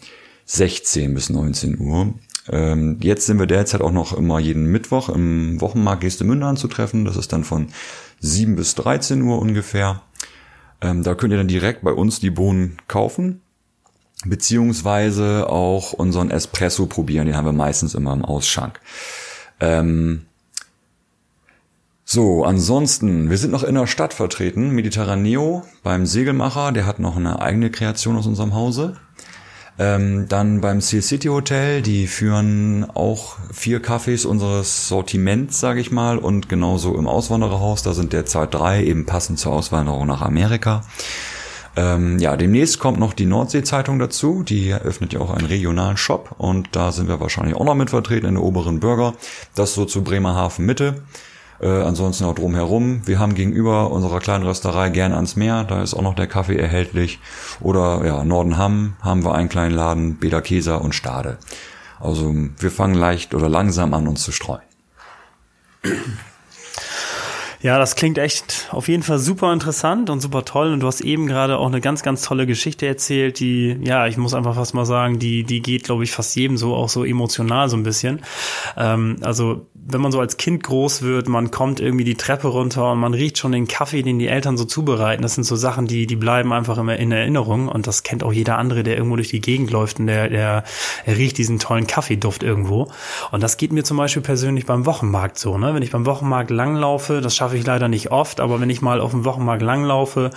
16 0.43 1.13
bis 1.13 1.29
19 1.29 1.79
Uhr. 1.79 2.15
Ähm, 2.49 2.97
jetzt 2.99 3.27
sind 3.27 3.39
wir 3.39 3.45
derzeit 3.45 3.79
auch 3.79 3.93
noch 3.93 4.11
immer 4.11 4.39
jeden 4.39 4.65
Mittwoch 4.65 5.07
im 5.07 5.61
Wochenmarkt 5.61 6.01
Gestemünde 6.01 6.47
anzutreffen. 6.47 7.05
Das 7.05 7.15
ist 7.15 7.31
dann 7.31 7.45
von 7.45 7.69
7 8.19 8.57
bis 8.57 8.75
13 8.75 9.21
Uhr 9.21 9.39
ungefähr. 9.39 10.01
Ähm, 10.81 11.03
da 11.03 11.15
könnt 11.15 11.31
ihr 11.31 11.37
dann 11.37 11.47
direkt 11.47 11.81
bei 11.81 11.93
uns 11.93 12.19
die 12.19 12.29
Bohnen 12.29 12.75
kaufen. 12.89 13.39
Beziehungsweise 14.25 15.49
auch 15.49 15.93
unseren 15.93 16.29
Espresso 16.29 16.87
probieren. 16.87 17.25
Den 17.25 17.37
haben 17.37 17.45
wir 17.45 17.53
meistens 17.53 17.95
immer 17.95 18.11
im 18.11 18.25
Ausschank. 18.25 18.81
Ähm, 19.59 20.25
so, 22.05 22.43
ansonsten, 22.43 23.29
wir 23.29 23.37
sind 23.37 23.51
noch 23.51 23.63
in 23.63 23.75
der 23.75 23.85
Stadt 23.85 24.15
vertreten. 24.15 24.71
Mediterraneo 24.71 25.63
beim 25.83 26.07
Segelmacher, 26.07 26.71
der 26.71 26.87
hat 26.87 26.97
noch 26.99 27.15
eine 27.15 27.39
eigene 27.39 27.69
Kreation 27.69 28.17
aus 28.17 28.25
unserem 28.25 28.55
Hause. 28.55 28.95
Ähm, 29.77 30.27
dann 30.27 30.59
beim 30.59 30.81
Seal 30.81 31.01
City 31.01 31.27
Hotel, 31.27 31.81
die 31.81 32.07
führen 32.07 32.85
auch 32.93 33.37
vier 33.53 33.81
Cafés 33.81 34.25
unseres 34.25 34.89
Sortiments, 34.89 35.59
sage 35.59 35.79
ich 35.79 35.89
mal, 35.89 36.17
und 36.17 36.49
genauso 36.49 36.97
im 36.97 37.07
Auswandererhaus, 37.07 37.83
da 37.83 37.93
sind 37.93 38.11
derzeit 38.11 38.53
drei, 38.53 38.83
eben 38.83 39.05
passend 39.05 39.39
zur 39.39 39.53
Auswanderung 39.53 40.05
nach 40.07 40.21
Amerika. 40.21 40.81
Ähm, 41.79 42.19
ja, 42.19 42.35
demnächst 42.35 42.77
kommt 42.79 42.99
noch 42.99 43.13
die 43.13 43.25
Nordsee-Zeitung 43.25 43.99
dazu, 43.99 44.43
die 44.43 44.69
eröffnet 44.69 45.13
ja 45.13 45.21
auch 45.21 45.29
einen 45.29 45.47
regionalen 45.47 45.95
Shop 45.95 46.35
und 46.37 46.67
da 46.73 46.91
sind 46.91 47.07
wir 47.07 47.21
wahrscheinlich 47.21 47.55
auch 47.55 47.63
noch 47.63 47.75
mit 47.75 47.89
vertreten 47.89 48.25
in 48.25 48.33
der 48.35 48.43
oberen 48.43 48.81
Bürger. 48.81 49.13
Das 49.55 49.75
so 49.75 49.85
zu 49.85 50.03
Bremerhaven 50.03 50.65
Mitte. 50.65 51.03
Äh, 51.61 51.69
ansonsten 51.69 52.25
auch 52.25 52.35
drumherum. 52.35 53.07
Wir 53.07 53.19
haben 53.19 53.33
gegenüber 53.33 53.91
unserer 53.91 54.19
kleinen 54.19 54.43
Rösterei 54.45 54.89
gern 54.89 55.13
ans 55.13 55.37
Meer, 55.37 55.63
da 55.63 55.81
ist 55.81 55.93
auch 55.93 56.01
noch 56.01 56.15
der 56.15 56.27
Kaffee 56.27 56.57
erhältlich. 56.57 57.19
Oder 57.61 58.05
ja, 58.05 58.25
Nordenham 58.25 58.95
haben 59.01 59.23
wir 59.23 59.33
einen 59.33 59.47
kleinen 59.47 59.73
Laden, 59.73 60.17
Beda 60.17 60.41
Keser 60.41 60.81
und 60.81 60.95
Stade. 60.95 61.37
Also 61.97 62.35
wir 62.57 62.71
fangen 62.71 62.95
leicht 62.95 63.33
oder 63.33 63.47
langsam 63.47 63.93
an, 63.93 64.05
uns 64.09 64.23
zu 64.23 64.33
streuen. 64.33 64.61
Ja, 67.61 67.77
das 67.77 67.97
klingt 67.97 68.17
echt 68.17 68.69
auf 68.71 68.87
jeden 68.87 69.03
Fall 69.03 69.19
super 69.19 69.51
interessant 69.51 70.09
und 70.09 70.21
super 70.21 70.45
toll. 70.45 70.71
Und 70.71 70.79
du 70.79 70.87
hast 70.87 71.01
eben 71.01 71.27
gerade 71.27 71.57
auch 71.57 71.67
eine 71.67 71.81
ganz, 71.81 72.03
ganz 72.03 72.21
tolle 72.21 72.47
Geschichte 72.47 72.87
erzählt, 72.87 73.39
die, 73.39 73.77
ja, 73.83 74.07
ich 74.07 74.15
muss 74.15 74.33
einfach 74.33 74.55
fast 74.55 74.73
mal 74.73 74.85
sagen, 74.85 75.19
die, 75.19 75.43
die 75.43 75.61
geht, 75.61 75.83
glaube 75.83 76.05
ich, 76.05 76.11
fast 76.11 76.35
jedem 76.37 76.55
so 76.55 76.73
auch 76.73 76.87
so 76.87 77.03
emotional 77.03 77.67
so 77.67 77.75
ein 77.75 77.83
bisschen. 77.83 78.21
Ähm, 78.77 79.17
also 79.21 79.67
wenn 79.91 80.01
man 80.01 80.11
so 80.11 80.19
als 80.19 80.37
Kind 80.37 80.63
groß 80.63 81.01
wird, 81.01 81.27
man 81.27 81.51
kommt 81.51 81.79
irgendwie 81.79 82.03
die 82.03 82.15
Treppe 82.15 82.47
runter 82.47 82.91
und 82.91 82.99
man 82.99 83.13
riecht 83.13 83.37
schon 83.37 83.51
den 83.51 83.67
Kaffee, 83.67 84.03
den 84.03 84.19
die 84.19 84.27
Eltern 84.27 84.57
so 84.57 84.65
zubereiten. 84.65 85.23
Das 85.23 85.35
sind 85.35 85.43
so 85.43 85.55
Sachen, 85.55 85.87
die, 85.87 86.05
die 86.05 86.15
bleiben 86.15 86.53
einfach 86.53 86.77
immer 86.77 86.97
in 86.97 87.11
Erinnerung. 87.11 87.67
Und 87.67 87.87
das 87.87 88.03
kennt 88.03 88.23
auch 88.23 88.31
jeder 88.31 88.57
andere, 88.57 88.83
der 88.83 88.97
irgendwo 88.97 89.15
durch 89.15 89.29
die 89.29 89.41
Gegend 89.41 89.71
läuft 89.71 89.99
und 89.99 90.07
der, 90.07 90.29
der, 90.29 90.63
der 91.05 91.17
riecht 91.17 91.37
diesen 91.37 91.57
tollen 91.57 91.87
Kaffeeduft 91.87 92.43
irgendwo. 92.43 92.89
Und 93.31 93.41
das 93.41 93.57
geht 93.57 93.71
mir 93.71 93.83
zum 93.83 93.97
Beispiel 93.97 94.21
persönlich 94.21 94.65
beim 94.65 94.85
Wochenmarkt 94.85 95.39
so, 95.39 95.57
ne? 95.57 95.73
Wenn 95.73 95.81
ich 95.81 95.91
beim 95.91 96.05
Wochenmarkt 96.05 96.51
langlaufe, 96.51 97.21
das 97.21 97.35
schaffe 97.35 97.57
ich 97.57 97.65
leider 97.65 97.87
nicht 97.87 98.11
oft, 98.11 98.39
aber 98.39 98.61
wenn 98.61 98.69
ich 98.69 98.81
mal 98.81 99.01
auf 99.01 99.11
dem 99.11 99.25
Wochenmarkt 99.25 99.61
langlaufe 99.61 100.29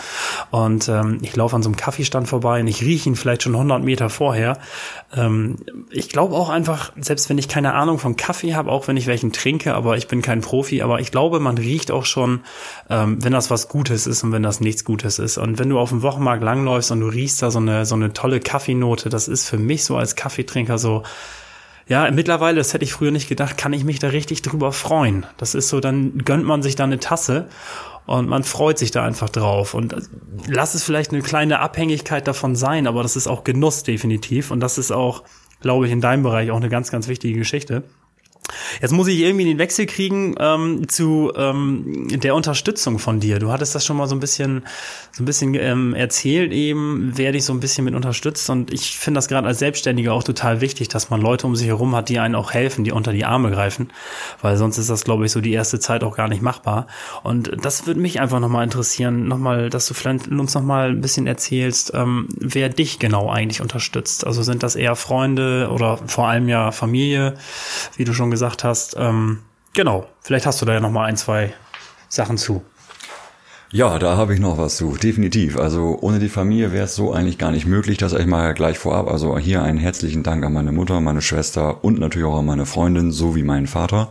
und 0.51 0.89
ähm, 0.89 1.19
ich 1.21 1.37
laufe 1.37 1.57
an 1.57 1.63
so 1.63 1.69
einem 1.69 1.77
Kaffeestand 1.77 2.29
vorbei 2.29 2.61
und 2.61 2.69
ich 2.69 2.83
rieche 2.83 3.09
ihn 3.09 3.17
vielleicht 3.17 3.43
schon 3.43 3.55
100 3.55 3.83
Meter 3.83 4.09
vorher, 4.09 4.59
ähm, 5.15 5.57
ich 5.91 6.09
glaube 6.09 6.35
auch 6.35 6.49
einfach, 6.49 6.93
selbst 6.97 7.29
wenn 7.29 7.39
ich 7.39 7.49
keine 7.49 7.75
Ahnung 7.75 7.99
vom 7.99 8.17
Kaffee 8.17 8.55
habe, 8.55 8.71
auch 8.71 8.89
wenn 8.89 8.97
ich 8.97 9.07
welchen 9.07 9.33
trinke, 9.43 9.75
aber 9.75 9.97
ich 9.97 10.09
bin 10.09 10.23
kein 10.23 10.41
Profi, 10.41 10.83
aber 10.83 11.01
ich 11.01 11.11
glaube, 11.11 11.41
man 11.41 11.59
riecht 11.59 11.91
auch 11.91 12.05
schon, 12.05 12.41
ähm, 12.89 13.23
wenn 13.23 13.33
das 13.33 13.51
was 13.51 13.69
Gutes 13.69 14.07
ist 14.07 14.23
und 14.25 14.33
wenn 14.33 14.43
das 14.43 14.61
nichts 14.61 14.85
Gutes 14.85 15.19
ist. 15.19 15.39
Und 15.39 15.59
wenn 15.59 15.69
du 15.69 15.79
auf 15.79 15.91
dem 15.91 16.03
Wochenmarkt 16.03 16.43
langläufst 16.43 16.91
und 16.91 17.01
du 17.01 17.09
riechst 17.09 17.43
da 17.43 17.51
so 17.51 17.59
eine, 17.59 17.85
so 17.87 17.95
eine 17.95 18.13
tolle 18.13 18.41
Kaffeenote, 18.41 19.09
das 19.09 19.29
ist 19.29 19.49
für 19.49 19.59
mich 19.59 19.85
so 19.85 19.97
als 19.97 20.17
Kaffeetrinker 20.17 20.79
so, 20.79 21.03
ja, 21.89 22.09
mittlerweile, 22.11 22.59
das 22.59 22.73
hätte 22.73 22.85
ich 22.85 22.93
früher 22.93 23.11
nicht 23.11 23.29
gedacht, 23.29 23.59
kann 23.59 23.73
ich 23.73 23.85
mich 23.85 23.99
da 23.99 24.09
richtig 24.09 24.43
drüber 24.43 24.73
freuen. 24.73 25.27
Das 25.37 25.55
ist 25.55 25.69
so, 25.69 25.81
dann 25.81 26.19
gönnt 26.19 26.45
man 26.45 26.63
sich 26.63 26.77
da 26.77 26.85
eine 26.85 27.01
Tasse 27.01 27.49
und 28.07 28.29
man 28.29 28.45
freut 28.45 28.79
sich 28.79 28.91
da 28.91 29.05
einfach 29.05 29.29
drauf. 29.29 29.75
Und 29.75 29.95
lass 30.47 30.75
es 30.75 30.85
vielleicht 30.85 31.13
eine 31.13 31.23
kleine 31.23 31.61
Abhängigkeit 31.61 32.27
davon 32.27 32.57
sein, 32.57 32.87
aber 32.87 33.03
das 33.03 33.17
ist 33.17 33.27
auch 33.27 33.45
Genuss 33.45 33.83
definitiv. 33.83 34.51
Und 34.51 34.61
das 34.61 34.79
ist 34.79 34.93
auch, 34.93 35.25
glaube 35.61 35.87
ich, 35.87 35.93
in 35.93 36.01
deinem 36.01 36.23
Bereich 36.23 36.51
auch 36.51 36.57
eine 36.57 36.69
ganz, 36.69 36.91
ganz 36.91 37.09
wichtige 37.09 37.39
Geschichte. 37.39 37.85
Jetzt 38.81 38.93
muss 38.93 39.09
ich 39.09 39.19
irgendwie 39.19 39.45
den 39.45 39.59
Wechsel 39.59 39.87
kriegen 39.87 40.35
ähm, 40.39 40.89
zu 40.89 41.33
ähm, 41.37 42.09
der 42.09 42.35
Unterstützung 42.35 42.99
von 42.99 43.21
dir. 43.21 43.39
Du 43.39 43.53
hattest 43.53 43.75
das 43.75 43.85
schon 43.85 43.97
mal 43.97 44.09
so 44.09 44.15
ein 44.15 44.21
bisschen, 44.21 44.63
so 45.13 45.23
ein 45.23 45.27
bisschen 45.27 45.55
ähm, 45.55 45.95
erzählt 45.95 46.53
eben, 46.53 47.13
wer 47.15 47.33
dich 47.33 47.45
so 47.45 47.53
ein 47.53 47.61
bisschen 47.61 47.85
mit 47.85 47.95
unterstützt. 47.95 48.49
Und 48.51 48.73
ich 48.73 48.99
finde 48.99 49.19
das 49.19 49.29
gerade 49.29 49.47
als 49.47 49.59
Selbstständiger 49.59 50.13
auch 50.13 50.25
total 50.25 50.61
wichtig, 50.61 50.89
dass 50.89 51.11
man 51.11 51.21
Leute 51.21 51.47
um 51.47 51.57
sich 51.57 51.69
herum 51.69 51.95
hat, 51.95 52.09
die 52.09 52.19
einen 52.19 52.35
auch 52.35 52.53
helfen, 52.53 52.85
die 52.85 52.93
unter 52.93 53.13
die 53.13 53.25
Arme 53.25 53.51
greifen, 53.51 53.91
weil 54.41 54.57
sonst 54.57 54.79
ist 54.79 54.91
das, 54.91 55.05
glaube 55.05 55.27
ich, 55.27 55.33
so 55.33 55.41
die 55.41 55.53
erste 55.53 55.81
Zeit 55.81 56.05
auch 56.05 56.17
gar 56.17 56.29
nicht 56.29 56.43
machbar. 56.43 56.87
Und 57.23 57.53
das 57.63 57.87
würde 57.87 58.01
mich 58.01 58.21
einfach 58.21 58.41
nochmal 58.41 58.65
interessieren, 58.65 59.29
nochmal, 59.29 59.71
dass 59.71 59.87
du 59.87 59.95
vielleicht 59.95 60.29
uns 60.29 60.55
nochmal 60.55 60.91
ein 60.91 61.01
bisschen 61.01 61.27
erzählst, 61.27 61.93
ähm, 61.95 62.29
wer 62.39 62.69
dich 62.69 62.99
genau 62.99 63.31
eigentlich 63.31 63.61
unterstützt. 63.61 64.27
Also 64.27 64.43
sind 64.43 64.63
das 64.63 64.77
eher 64.77 64.97
Freunde 64.97 65.71
oder 65.73 65.99
vor 66.07 66.29
allem 66.29 66.49
ja 66.49 66.73
Familie, 66.73 67.35
wie 67.97 68.05
du 68.05 68.13
schon 68.13 68.31
gesagt 68.31 68.42
hast. 68.65 68.97
Ähm, 68.99 69.39
genau, 69.75 70.07
vielleicht 70.21 70.47
hast 70.47 70.61
du 70.61 70.67
da 70.67 70.75
ja 70.75 70.81
noch 70.81 70.91
mal 70.91 71.07
ein, 71.07 71.17
zwei 71.17 71.55
Sachen 72.09 72.37
zu. 72.39 72.63
Ja, 73.75 73.99
da 73.99 74.19
habe 74.19 74.35
ich 74.35 74.41
noch 74.41 74.59
was 74.59 74.77
zu, 74.77 74.99
definitiv. 75.03 75.57
Also 75.57 75.97
ohne 76.03 76.19
die 76.19 76.29
Familie 76.29 76.73
wäre 76.73 76.85
es 76.85 76.95
so 76.95 77.11
eigentlich 77.11 77.39
gar 77.39 77.53
nicht 77.53 77.65
möglich, 77.65 77.97
das 77.97 78.13
ich 78.13 78.27
mal 78.27 78.53
gleich 78.53 78.77
vorab. 78.77 79.09
Also 79.09 79.39
hier 79.39 79.63
einen 79.63 79.79
herzlichen 79.79 80.23
Dank 80.23 80.45
an 80.45 80.53
meine 80.53 80.73
Mutter, 80.73 81.01
meine 81.01 81.23
Schwester 81.23 81.83
und 81.83 81.99
natürlich 81.99 82.29
auch 82.29 82.39
an 82.39 82.45
meine 82.45 82.67
Freundin 82.67 83.13
sowie 83.13 83.43
meinen 83.43 83.67
Vater, 83.67 84.11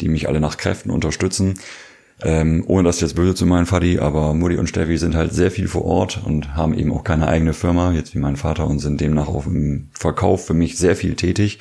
die 0.00 0.08
mich 0.08 0.26
alle 0.26 0.40
nach 0.40 0.56
Kräften 0.56 0.90
unterstützen. 0.90 1.54
Ähm, 2.20 2.64
ohne 2.66 2.82
das 2.88 3.00
jetzt 3.00 3.14
böse 3.14 3.36
zu 3.36 3.46
meinen, 3.46 3.66
Fadi, 3.66 4.00
aber 4.00 4.34
Mutti 4.34 4.56
und 4.56 4.68
Steffi 4.68 4.98
sind 4.98 5.14
halt 5.14 5.32
sehr 5.32 5.52
viel 5.52 5.68
vor 5.68 5.84
Ort 5.84 6.20
und 6.24 6.56
haben 6.56 6.74
eben 6.74 6.92
auch 6.92 7.04
keine 7.04 7.28
eigene 7.28 7.52
Firma, 7.52 7.92
jetzt 7.92 8.16
wie 8.16 8.18
mein 8.18 8.34
Vater, 8.34 8.66
und 8.66 8.80
sind 8.80 9.00
demnach 9.00 9.28
auch 9.28 9.46
im 9.46 9.90
Verkauf 9.92 10.44
für 10.44 10.54
mich 10.54 10.76
sehr 10.76 10.96
viel 10.96 11.14
tätig. 11.14 11.60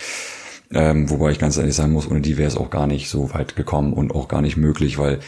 Ähm, 0.71 1.09
wobei 1.09 1.31
ich 1.31 1.39
ganz 1.39 1.57
ehrlich 1.57 1.75
sagen 1.75 1.93
muss, 1.93 2.09
ohne 2.09 2.21
die 2.21 2.37
wäre 2.37 2.47
es 2.47 2.57
auch 2.57 2.69
gar 2.69 2.87
nicht 2.87 3.09
so 3.09 3.33
weit 3.33 3.55
gekommen 3.55 3.93
und 3.93 4.13
auch 4.13 4.27
gar 4.27 4.41
nicht 4.41 4.57
möglich, 4.57 4.97
weil 4.97 5.19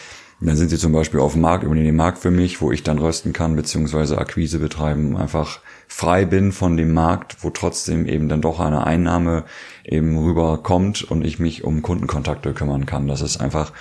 dann 0.41 0.55
sind 0.55 0.69
sie 0.69 0.77
zum 0.77 0.93
Beispiel 0.93 1.19
auf 1.19 1.33
dem 1.33 1.41
Markt, 1.41 1.65
übernehmen 1.65 1.87
den 1.87 1.95
Markt 1.97 2.19
für 2.19 2.31
mich, 2.31 2.61
wo 2.61 2.71
ich 2.71 2.83
dann 2.83 2.97
rösten 2.97 3.33
kann, 3.33 3.57
beziehungsweise 3.57 4.17
Akquise 4.17 4.59
betreiben, 4.59 5.17
einfach 5.17 5.59
frei 5.87 6.23
bin 6.23 6.53
von 6.53 6.77
dem 6.77 6.93
Markt, 6.93 7.37
wo 7.41 7.49
trotzdem 7.49 8.05
eben 8.05 8.29
dann 8.29 8.41
doch 8.41 8.59
eine 8.61 8.85
Einnahme 8.85 9.43
eben 9.83 10.17
rüberkommt 10.17 11.03
und 11.03 11.25
ich 11.25 11.39
mich 11.39 11.65
um 11.65 11.81
Kundenkontakte 11.81 12.53
kümmern 12.53 12.85
kann. 12.85 13.07
Das 13.07 13.21
ist 13.21 13.41
einfach, 13.41 13.73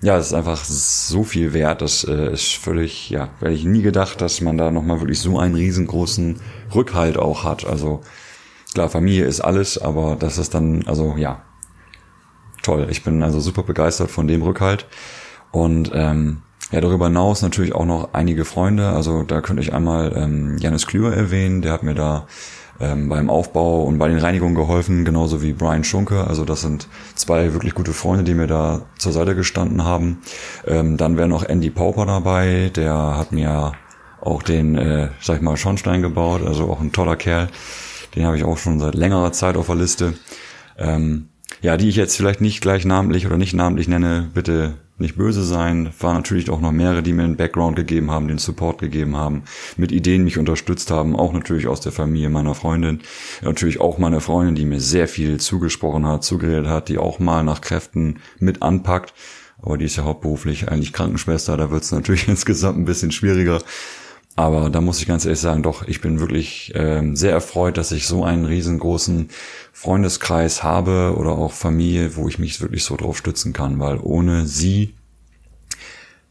ja, 0.00 0.16
das 0.16 0.28
ist 0.28 0.34
einfach 0.34 0.64
so 0.64 1.22
viel 1.22 1.52
wert. 1.52 1.82
Das 1.82 2.04
äh, 2.04 2.32
ist 2.32 2.54
völlig, 2.54 3.10
ja, 3.10 3.28
hätte 3.40 3.52
ich 3.52 3.64
nie 3.64 3.82
gedacht, 3.82 4.22
dass 4.22 4.40
man 4.40 4.56
da 4.56 4.70
nochmal 4.70 5.00
wirklich 5.00 5.20
so 5.20 5.38
einen 5.38 5.54
riesengroßen 5.54 6.40
Rückhalt 6.74 7.18
auch 7.18 7.44
hat. 7.44 7.66
Also 7.66 8.00
Klar, 8.74 8.88
Familie 8.88 9.24
ist 9.24 9.40
alles, 9.40 9.78
aber 9.78 10.16
das 10.16 10.38
ist 10.38 10.54
dann, 10.54 10.84
also 10.86 11.14
ja, 11.16 11.42
toll. 12.62 12.86
Ich 12.90 13.02
bin 13.02 13.22
also 13.22 13.40
super 13.40 13.62
begeistert 13.62 14.10
von 14.10 14.28
dem 14.28 14.42
Rückhalt. 14.42 14.86
Und 15.50 15.90
ähm, 15.94 16.42
ja, 16.70 16.80
darüber 16.80 17.06
hinaus 17.06 17.42
natürlich 17.42 17.74
auch 17.74 17.84
noch 17.84 18.10
einige 18.12 18.44
Freunde. 18.44 18.90
Also 18.90 19.24
da 19.24 19.40
könnte 19.40 19.62
ich 19.62 19.74
einmal 19.74 20.12
ähm, 20.16 20.56
Janis 20.58 20.86
Klüver 20.86 21.14
erwähnen, 21.14 21.62
der 21.62 21.72
hat 21.72 21.82
mir 21.82 21.94
da 21.94 22.26
ähm, 22.80 23.08
beim 23.08 23.28
Aufbau 23.28 23.82
und 23.82 23.98
bei 23.98 24.08
den 24.08 24.18
Reinigungen 24.18 24.54
geholfen, 24.54 25.04
genauso 25.04 25.42
wie 25.42 25.52
Brian 25.52 25.82
Schunke. 25.82 26.26
Also 26.26 26.44
das 26.44 26.60
sind 26.60 26.86
zwei 27.16 27.52
wirklich 27.52 27.74
gute 27.74 27.92
Freunde, 27.92 28.22
die 28.24 28.34
mir 28.34 28.46
da 28.46 28.82
zur 28.98 29.12
Seite 29.12 29.34
gestanden 29.34 29.84
haben. 29.84 30.22
Ähm, 30.66 30.96
dann 30.96 31.16
wäre 31.16 31.28
noch 31.28 31.42
Andy 31.42 31.70
Pauper 31.70 32.06
dabei, 32.06 32.70
der 32.74 33.16
hat 33.16 33.32
mir 33.32 33.72
auch 34.20 34.42
den, 34.42 34.76
äh, 34.78 35.08
sag 35.20 35.36
ich 35.36 35.42
mal, 35.42 35.56
Schornstein 35.56 36.02
gebaut, 36.02 36.42
also 36.46 36.70
auch 36.70 36.80
ein 36.80 36.92
toller 36.92 37.16
Kerl. 37.16 37.48
Den 38.14 38.24
habe 38.24 38.36
ich 38.36 38.44
auch 38.44 38.58
schon 38.58 38.80
seit 38.80 38.94
längerer 38.94 39.32
Zeit 39.32 39.56
auf 39.56 39.66
der 39.66 39.76
Liste. 39.76 40.14
Ähm, 40.78 41.28
ja, 41.62 41.76
die 41.76 41.88
ich 41.88 41.96
jetzt 41.96 42.16
vielleicht 42.16 42.40
nicht 42.40 42.60
gleich 42.60 42.84
namentlich 42.84 43.26
oder 43.26 43.36
nicht 43.36 43.52
namentlich 43.52 43.88
nenne, 43.88 44.30
bitte 44.32 44.74
nicht 45.00 45.16
böse 45.16 45.42
sein. 45.42 45.92
War 45.98 46.14
natürlich 46.14 46.50
auch 46.50 46.60
noch 46.60 46.72
mehrere, 46.72 47.02
die 47.02 47.12
mir 47.12 47.24
einen 47.24 47.36
Background 47.36 47.76
gegeben 47.76 48.10
haben, 48.10 48.28
den 48.28 48.38
Support 48.38 48.78
gegeben 48.78 49.16
haben, 49.16 49.42
mit 49.76 49.92
Ideen 49.92 50.24
mich 50.24 50.38
unterstützt 50.38 50.90
haben, 50.90 51.16
auch 51.16 51.32
natürlich 51.32 51.66
aus 51.66 51.80
der 51.80 51.92
Familie 51.92 52.30
meiner 52.30 52.54
Freundin. 52.54 53.00
Natürlich 53.42 53.80
auch 53.80 53.98
meine 53.98 54.20
Freundin, 54.20 54.54
die 54.54 54.66
mir 54.66 54.80
sehr 54.80 55.08
viel 55.08 55.38
zugesprochen 55.40 56.06
hat, 56.06 56.24
zugeredet 56.24 56.68
hat, 56.68 56.88
die 56.88 56.98
auch 56.98 57.18
mal 57.18 57.42
nach 57.42 57.60
Kräften 57.60 58.20
mit 58.38 58.62
anpackt. 58.62 59.14
Aber 59.62 59.76
die 59.76 59.84
ist 59.84 59.96
ja 59.96 60.04
hauptberuflich 60.04 60.70
eigentlich 60.70 60.92
Krankenschwester, 60.92 61.56
da 61.56 61.70
wird 61.70 61.82
es 61.82 61.92
natürlich 61.92 62.28
insgesamt 62.28 62.78
ein 62.78 62.84
bisschen 62.84 63.12
schwieriger. 63.12 63.62
Aber 64.40 64.70
da 64.70 64.80
muss 64.80 64.98
ich 65.02 65.06
ganz 65.06 65.26
ehrlich 65.26 65.38
sagen, 65.38 65.62
doch, 65.62 65.86
ich 65.86 66.00
bin 66.00 66.18
wirklich 66.18 66.72
ähm, 66.74 67.14
sehr 67.14 67.32
erfreut, 67.32 67.76
dass 67.76 67.92
ich 67.92 68.06
so 68.06 68.24
einen 68.24 68.46
riesengroßen 68.46 69.28
Freundeskreis 69.70 70.62
habe 70.62 71.14
oder 71.18 71.32
auch 71.32 71.52
Familie, 71.52 72.16
wo 72.16 72.26
ich 72.26 72.38
mich 72.38 72.58
wirklich 72.62 72.84
so 72.84 72.96
drauf 72.96 73.18
stützen 73.18 73.52
kann, 73.52 73.78
weil 73.80 73.98
ohne 73.98 74.46
sie 74.46 74.94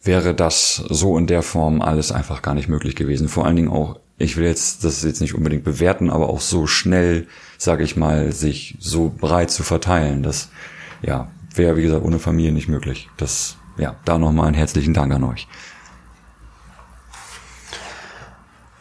wäre 0.01 0.33
das 0.33 0.77
so 0.89 1.19
in 1.19 1.27
der 1.27 1.43
Form 1.43 1.83
alles 1.83 2.11
einfach 2.11 2.41
gar 2.41 2.55
nicht 2.55 2.67
möglich 2.67 2.95
gewesen. 2.95 3.27
Vor 3.27 3.45
allen 3.45 3.57
Dingen 3.57 3.69
auch, 3.69 3.99
ich 4.17 4.37
will 4.37 4.45
jetzt 4.45 4.83
das 4.83 5.03
jetzt 5.03 5.21
nicht 5.21 5.35
unbedingt 5.35 5.63
bewerten, 5.63 6.09
aber 6.09 6.29
auch 6.29 6.41
so 6.41 6.65
schnell, 6.65 7.27
sage 7.59 7.83
ich 7.83 7.95
mal, 7.95 8.31
sich 8.31 8.75
so 8.79 9.13
breit 9.15 9.51
zu 9.51 9.61
verteilen. 9.61 10.23
Das 10.23 10.49
ja 11.03 11.29
wäre 11.53 11.77
wie 11.77 11.83
gesagt 11.83 12.03
ohne 12.03 12.17
Familie 12.17 12.53
nicht 12.53 12.69
möglich. 12.69 13.07
Das 13.17 13.57
ja 13.77 13.97
da 14.03 14.17
nochmal 14.17 14.47
einen 14.47 14.55
herzlichen 14.55 14.95
Dank 14.95 15.13
an 15.13 15.23
euch. 15.25 15.47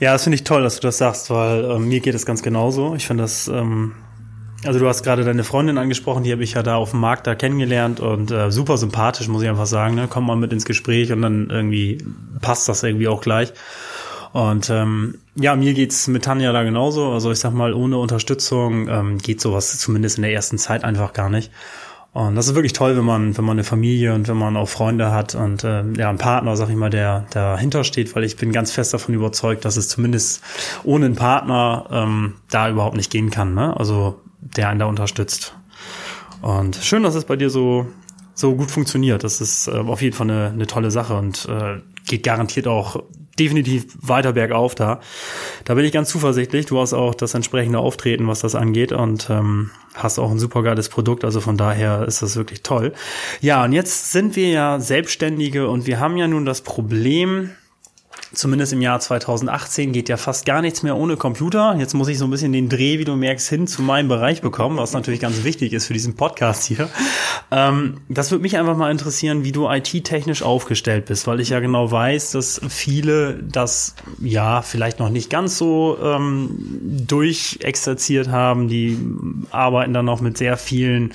Ja, 0.00 0.12
das 0.12 0.22
finde 0.22 0.36
ich 0.36 0.44
toll, 0.44 0.62
dass 0.62 0.76
du 0.76 0.82
das 0.82 0.98
sagst, 0.98 1.30
weil 1.30 1.64
äh, 1.64 1.78
mir 1.78 2.00
geht 2.00 2.14
es 2.14 2.24
ganz 2.24 2.42
genauso. 2.42 2.94
Ich 2.94 3.06
finde 3.06 3.24
das, 3.24 3.48
ähm, 3.48 3.94
also 4.64 4.78
du 4.78 4.88
hast 4.88 5.02
gerade 5.02 5.24
deine 5.24 5.42
Freundin 5.42 5.76
angesprochen, 5.76 6.22
die 6.22 6.32
habe 6.32 6.44
ich 6.44 6.54
ja 6.54 6.62
da 6.62 6.76
auf 6.76 6.92
dem 6.92 7.00
Markt 7.00 7.26
da 7.26 7.34
kennengelernt 7.34 7.98
und 7.98 8.30
äh, 8.30 8.52
super 8.52 8.78
sympathisch, 8.78 9.28
muss 9.28 9.42
ich 9.42 9.48
einfach 9.48 9.66
sagen. 9.66 9.96
Ne? 9.96 10.06
Kommt 10.06 10.26
mal 10.26 10.36
mit 10.36 10.52
ins 10.52 10.64
Gespräch 10.64 11.10
und 11.12 11.22
dann 11.22 11.50
irgendwie 11.50 11.98
passt 12.40 12.68
das 12.68 12.82
irgendwie 12.82 13.08
auch 13.08 13.20
gleich. 13.20 13.52
Und 14.32 14.70
ähm, 14.70 15.18
ja, 15.34 15.56
mir 15.56 15.74
geht's 15.74 16.06
mit 16.06 16.24
Tanja 16.24 16.52
da 16.52 16.62
genauso. 16.62 17.10
Also 17.12 17.32
ich 17.32 17.38
sag 17.40 17.52
mal, 17.52 17.72
ohne 17.72 17.98
Unterstützung 17.98 18.88
ähm, 18.88 19.18
geht 19.18 19.40
sowas 19.40 19.78
zumindest 19.78 20.18
in 20.18 20.22
der 20.22 20.32
ersten 20.32 20.58
Zeit 20.58 20.84
einfach 20.84 21.12
gar 21.12 21.30
nicht. 21.30 21.50
Und 22.18 22.34
das 22.34 22.48
ist 22.48 22.56
wirklich 22.56 22.72
toll, 22.72 22.96
wenn 22.96 23.04
man, 23.04 23.38
wenn 23.38 23.44
man 23.44 23.54
eine 23.54 23.62
Familie 23.62 24.12
und 24.12 24.26
wenn 24.26 24.36
man 24.36 24.56
auch 24.56 24.68
Freunde 24.68 25.12
hat 25.12 25.36
und 25.36 25.62
äh, 25.62 25.84
ja, 25.92 26.08
einen 26.08 26.18
Partner, 26.18 26.56
sag 26.56 26.68
ich 26.68 26.74
mal, 26.74 26.90
der 26.90 27.26
dahinter 27.30 27.84
steht, 27.84 28.16
weil 28.16 28.24
ich 28.24 28.36
bin 28.36 28.50
ganz 28.50 28.72
fest 28.72 28.92
davon 28.92 29.14
überzeugt, 29.14 29.64
dass 29.64 29.76
es 29.76 29.88
zumindest 29.88 30.42
ohne 30.82 31.06
einen 31.06 31.14
Partner 31.14 31.86
ähm, 31.92 32.34
da 32.50 32.70
überhaupt 32.70 32.96
nicht 32.96 33.12
gehen 33.12 33.30
kann, 33.30 33.54
ne? 33.54 33.72
Also 33.78 34.20
der 34.40 34.68
einen 34.68 34.80
da 34.80 34.86
unterstützt. 34.86 35.54
Und 36.42 36.74
schön, 36.82 37.04
dass 37.04 37.14
es 37.14 37.24
bei 37.24 37.36
dir 37.36 37.50
so, 37.50 37.86
so 38.34 38.56
gut 38.56 38.72
funktioniert. 38.72 39.22
Das 39.22 39.40
ist 39.40 39.68
äh, 39.68 39.76
auf 39.76 40.02
jeden 40.02 40.16
Fall 40.16 40.28
eine, 40.28 40.48
eine 40.48 40.66
tolle 40.66 40.90
Sache 40.90 41.16
und 41.16 41.46
äh, 41.48 41.76
geht 42.04 42.24
garantiert 42.24 42.66
auch 42.66 43.00
definitiv 43.38 43.86
weiter 44.00 44.32
bergauf 44.32 44.74
da. 44.74 45.00
Da 45.64 45.74
bin 45.74 45.84
ich 45.84 45.92
ganz 45.92 46.08
zuversichtlich. 46.10 46.66
Du 46.66 46.78
hast 46.80 46.92
auch 46.92 47.14
das 47.14 47.34
entsprechende 47.34 47.78
Auftreten, 47.78 48.26
was 48.26 48.40
das 48.40 48.54
angeht 48.54 48.92
und 48.92 49.28
ähm, 49.30 49.70
hast 49.94 50.18
auch 50.18 50.30
ein 50.30 50.38
super 50.38 50.62
geiles 50.62 50.88
Produkt. 50.88 51.24
Also 51.24 51.40
von 51.40 51.56
daher 51.56 52.06
ist 52.06 52.22
das 52.22 52.36
wirklich 52.36 52.62
toll. 52.62 52.92
Ja, 53.40 53.64
und 53.64 53.72
jetzt 53.72 54.12
sind 54.12 54.36
wir 54.36 54.48
ja 54.48 54.80
Selbstständige 54.80 55.68
und 55.68 55.86
wir 55.86 56.00
haben 56.00 56.16
ja 56.16 56.28
nun 56.28 56.44
das 56.44 56.62
Problem, 56.62 57.50
zumindest 58.32 58.72
im 58.72 58.82
Jahr 58.82 59.00
2018 59.00 59.92
geht 59.92 60.08
ja 60.08 60.16
fast 60.16 60.44
gar 60.44 60.60
nichts 60.60 60.82
mehr 60.82 60.96
ohne 60.96 61.16
Computer. 61.16 61.74
Jetzt 61.78 61.94
muss 61.94 62.08
ich 62.08 62.18
so 62.18 62.26
ein 62.26 62.30
bisschen 62.30 62.52
den 62.52 62.68
Dreh, 62.68 62.98
wie 62.98 63.04
du 63.04 63.16
merkst, 63.16 63.48
hin 63.48 63.66
zu 63.66 63.82
meinem 63.82 64.08
Bereich 64.08 64.42
bekommen, 64.42 64.76
was 64.76 64.92
natürlich 64.92 65.20
ganz 65.20 65.44
wichtig 65.44 65.72
ist 65.72 65.86
für 65.86 65.94
diesen 65.94 66.14
Podcast 66.14 66.64
hier. 66.64 66.88
Ähm, 67.50 67.98
das 68.08 68.30
würde 68.30 68.42
mich 68.42 68.58
einfach 68.58 68.76
mal 68.76 68.90
interessieren, 68.90 69.44
wie 69.44 69.52
du 69.52 69.68
IT-technisch 69.68 70.42
aufgestellt 70.42 71.06
bist, 71.06 71.26
weil 71.26 71.40
ich 71.40 71.48
ja 71.48 71.60
genau 71.60 71.90
weiß, 71.90 72.32
dass 72.32 72.60
viele 72.68 73.42
das 73.42 73.94
ja 74.20 74.60
vielleicht 74.62 74.98
noch 74.98 75.08
nicht 75.08 75.30
ganz 75.30 75.56
so 75.56 75.96
ähm, 76.02 76.50
durchexerziert 77.06 78.28
haben. 78.28 78.68
Die 78.68 78.98
arbeiten 79.50 79.94
dann 79.94 80.04
noch 80.04 80.20
mit 80.20 80.36
sehr 80.36 80.56
vielen 80.58 81.14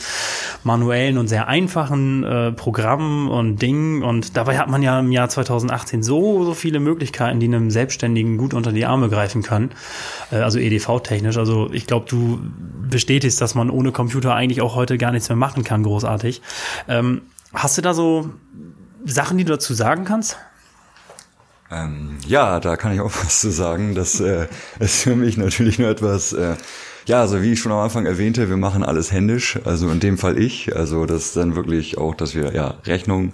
manuellen 0.64 1.18
und 1.20 1.28
sehr 1.28 1.48
einfachen 1.48 2.24
äh, 2.24 2.52
Programmen 2.52 3.30
und 3.30 3.62
Dingen. 3.62 4.02
Und 4.02 4.36
dabei 4.36 4.58
hat 4.58 4.70
man 4.70 4.82
ja 4.82 5.00
im 5.00 5.12
Jahr 5.12 5.30
2018 5.30 6.02
so, 6.02 6.44
so 6.46 6.54
viele 6.56 6.80
Möglichkeiten 6.80 7.03
Möglichkeiten, 7.04 7.40
die 7.40 7.48
einem 7.48 7.70
Selbstständigen 7.70 8.38
gut 8.38 8.54
unter 8.54 8.72
die 8.72 8.86
Arme 8.86 9.10
greifen 9.10 9.44
können. 9.44 9.72
Äh, 10.32 10.38
also 10.38 10.58
EDV-technisch. 10.58 11.38
Also 11.38 11.70
ich 11.74 11.86
glaube, 11.86 12.06
du 12.10 12.40
bestätigst, 12.90 13.42
dass 13.42 13.56
man 13.56 13.70
ohne 13.70 13.92
Computer 13.92 14.34
eigentlich 14.34 14.62
auch 14.62 14.76
heute 14.76 14.98
gar 14.98 15.12
nichts 15.12 15.28
mehr 15.28 15.36
machen 15.36 15.64
kann, 15.64 15.84
großartig. 15.84 16.42
Ähm, 16.88 17.24
hast 17.54 17.78
du 17.78 17.82
da 17.82 17.94
so 17.94 18.30
Sachen, 19.06 19.38
die 19.38 19.44
du 19.44 19.52
dazu 19.52 19.74
sagen 19.74 20.06
kannst? 20.06 20.38
Ähm, 21.70 22.18
ja, 22.26 22.60
da 22.62 22.78
kann 22.78 22.94
ich 22.94 23.02
auch 23.02 23.12
was 23.24 23.42
zu 23.42 23.52
sagen. 23.52 23.96
Das 23.96 24.22
äh, 24.22 24.48
ist 24.80 25.04
für 25.04 25.16
mich 25.16 25.36
natürlich 25.36 25.80
nur 25.80 25.90
etwas 25.90 26.32
äh, 26.32 26.56
Ja, 27.06 27.20
also 27.20 27.42
wie 27.42 27.52
ich 27.52 27.60
schon 27.60 27.74
am 27.74 27.80
Anfang 27.80 28.06
erwähnte, 28.06 28.48
wir 28.48 28.58
machen 28.58 28.84
alles 28.84 29.12
händisch, 29.12 29.60
also 29.66 29.90
in 29.90 30.00
dem 30.00 30.18
Fall 30.18 30.38
ich. 30.38 30.74
Also 30.74 31.06
das 31.06 31.26
ist 31.26 31.36
dann 31.36 31.58
wirklich 31.58 31.98
auch, 31.98 32.16
dass 32.16 32.34
wir 32.34 32.54
ja 32.54 32.76
Rechnung, 32.86 33.34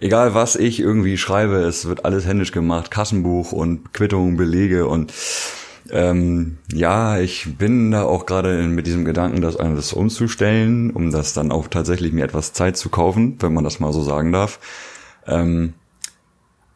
egal 0.00 0.34
was 0.34 0.56
ich 0.56 0.80
irgendwie 0.80 1.18
schreibe, 1.18 1.56
es 1.56 1.86
wird 1.86 2.04
alles 2.04 2.26
händisch 2.26 2.52
gemacht, 2.52 2.90
Kassenbuch 2.90 3.52
und 3.52 3.92
Quittungen, 3.92 4.36
Belege 4.36 4.86
und 4.86 5.12
ähm, 5.90 6.58
ja, 6.72 7.18
ich 7.18 7.56
bin 7.58 7.92
da 7.92 8.02
auch 8.02 8.26
gerade 8.26 8.62
mit 8.64 8.86
diesem 8.86 9.04
Gedanken, 9.04 9.40
das 9.40 9.56
alles 9.56 9.92
umzustellen, 9.92 10.90
um 10.90 11.10
das 11.12 11.32
dann 11.32 11.52
auch 11.52 11.68
tatsächlich 11.68 12.12
mir 12.12 12.24
etwas 12.24 12.52
Zeit 12.52 12.76
zu 12.76 12.88
kaufen, 12.88 13.36
wenn 13.40 13.54
man 13.54 13.64
das 13.64 13.80
mal 13.80 13.92
so 13.92 14.02
sagen 14.02 14.32
darf. 14.32 14.58
Ähm, 15.26 15.74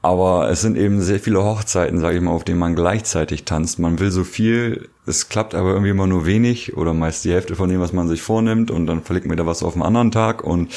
aber 0.02 0.48
es 0.48 0.62
sind 0.62 0.78
eben 0.78 1.02
sehr 1.02 1.20
viele 1.20 1.44
Hochzeiten, 1.44 2.00
sage 2.00 2.16
ich 2.16 2.22
mal, 2.22 2.30
auf 2.30 2.44
denen 2.44 2.58
man 2.58 2.74
gleichzeitig 2.74 3.44
tanzt. 3.44 3.78
Man 3.78 3.98
will 3.98 4.10
so 4.10 4.24
viel, 4.24 4.88
es 5.06 5.28
klappt 5.28 5.54
aber 5.54 5.70
irgendwie 5.70 5.90
immer 5.90 6.06
nur 6.06 6.24
wenig 6.24 6.76
oder 6.76 6.94
meist 6.94 7.24
die 7.24 7.32
Hälfte 7.32 7.54
von 7.54 7.68
dem, 7.68 7.80
was 7.80 7.92
man 7.92 8.08
sich 8.08 8.22
vornimmt 8.22 8.70
und 8.70 8.86
dann 8.86 9.02
verlegt 9.02 9.26
mir 9.26 9.36
da 9.36 9.44
was 9.44 9.62
auf 9.62 9.74
einen 9.74 9.82
anderen 9.82 10.10
Tag 10.10 10.42
und 10.42 10.72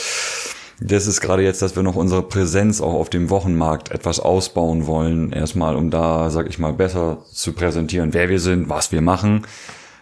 das 0.79 1.07
ist 1.07 1.21
gerade 1.21 1.43
jetzt, 1.43 1.61
dass 1.61 1.75
wir 1.75 1.83
noch 1.83 1.95
unsere 1.95 2.23
Präsenz 2.23 2.81
auch 2.81 2.93
auf 2.93 3.09
dem 3.09 3.29
Wochenmarkt 3.29 3.91
etwas 3.91 4.19
ausbauen 4.19 4.87
wollen. 4.87 5.31
Erstmal, 5.31 5.75
um 5.75 5.89
da, 5.89 6.29
sag 6.29 6.47
ich 6.49 6.59
mal, 6.59 6.73
besser 6.73 7.23
zu 7.31 7.53
präsentieren, 7.53 8.13
wer 8.13 8.29
wir 8.29 8.39
sind, 8.39 8.69
was 8.69 8.91
wir 8.91 9.01
machen. 9.01 9.45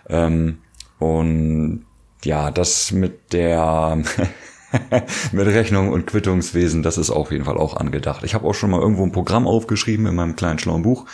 Ähm, 0.09 0.59
und 0.99 1.85
ja, 2.23 2.51
das 2.51 2.91
mit 2.91 3.33
der 3.33 3.97
mit 5.31 5.47
Rechnung 5.47 5.89
und 5.89 6.07
Quittungswesen, 6.07 6.83
das 6.83 6.97
ist 6.97 7.09
auf 7.09 7.31
jeden 7.31 7.45
Fall 7.45 7.57
auch 7.57 7.75
angedacht. 7.75 8.23
Ich 8.23 8.33
habe 8.33 8.47
auch 8.47 8.53
schon 8.53 8.71
mal 8.71 8.81
irgendwo 8.81 9.03
ein 9.03 9.11
Programm 9.11 9.47
aufgeschrieben 9.47 10.05
in 10.05 10.15
meinem 10.15 10.35
kleinen 10.35 10.59
schlauen 10.59 10.83
Buch, 10.83 11.05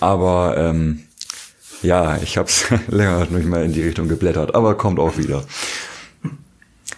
aber 0.00 0.56
ähm, 0.56 1.04
ja, 1.82 2.18
ich 2.18 2.36
habe 2.36 2.48
es 2.48 2.66
länger 2.88 3.26
nicht 3.26 3.46
mal 3.46 3.64
in 3.64 3.72
die 3.72 3.82
Richtung 3.82 4.08
geblättert, 4.08 4.54
aber 4.54 4.76
kommt 4.76 4.98
auch 4.98 5.16
wieder. 5.16 5.44